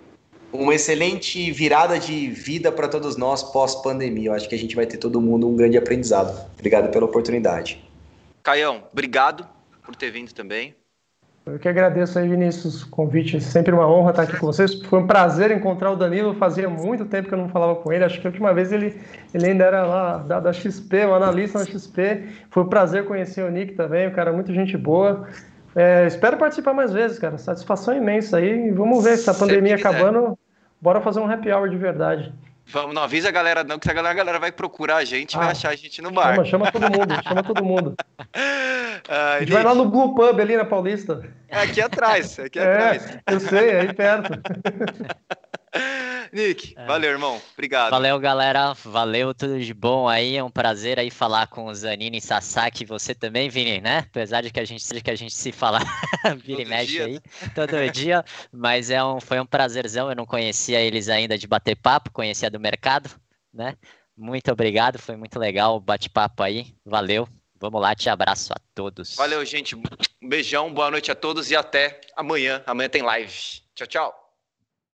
[0.53, 4.29] uma excelente virada de vida para todos nós pós-pandemia.
[4.29, 6.47] Eu acho que a gente vai ter todo mundo um grande aprendizado.
[6.55, 7.83] Obrigado pela oportunidade.
[8.43, 9.47] Caião, obrigado
[9.85, 10.75] por ter vindo também.
[11.45, 13.41] Eu que agradeço aí, Vinícius, o convite.
[13.41, 14.81] Sempre uma honra estar aqui com vocês.
[14.83, 16.35] Foi um prazer encontrar o Danilo.
[16.35, 18.05] Fazia muito tempo que eu não falava com ele.
[18.05, 19.01] Acho que a última vez ele,
[19.35, 22.29] ele ainda era lá da, da XP, um analista na XP.
[22.49, 25.27] Foi um prazer conhecer o Nick também, um cara é muito gente boa.
[25.75, 27.37] É, espero participar mais vezes, cara.
[27.39, 28.71] Satisfação imensa aí.
[28.71, 30.39] Vamos ver se a pandemia acabando.
[30.83, 32.35] Bora fazer um happy hour de verdade.
[32.67, 35.35] Vamos, não avisa a galera não, que a galera, a galera vai procurar a gente
[35.35, 36.45] e ah, vai achar a gente no bar.
[36.45, 37.95] Chama, chama todo mundo, chama todo mundo.
[39.09, 41.23] Ah, a gente vai lá no Blue Pub ali na Paulista.
[41.49, 43.19] É aqui atrás, aqui é, atrás.
[43.31, 44.33] Eu sei, é aí perto.
[46.33, 46.87] Nick, é.
[46.87, 47.41] valeu, irmão.
[47.53, 47.91] Obrigado.
[47.91, 48.75] Valeu, galera.
[48.75, 50.37] Valeu, tudo de bom aí.
[50.37, 52.85] É um prazer aí falar com o Zanini e Sasaki.
[52.85, 53.99] Você também, Vini, né?
[53.99, 55.81] Apesar de que a gente, que a gente se fala
[56.47, 57.05] e mexe dia.
[57.07, 57.21] aí
[57.55, 58.25] todo dia.
[58.51, 60.09] Mas é um, foi um prazerzão.
[60.09, 63.11] Eu não conhecia eles ainda de bater papo, conhecia do mercado,
[63.53, 63.77] né?
[64.17, 66.75] Muito obrigado, foi muito legal o bate-papo aí.
[66.85, 67.27] Valeu.
[67.59, 69.15] Vamos lá, te abraço a todos.
[69.15, 69.77] Valeu, gente.
[69.77, 69.83] Um
[70.29, 72.63] beijão, boa noite a todos e até amanhã.
[72.67, 73.33] Amanhã tem live.
[73.75, 74.22] Tchau, tchau.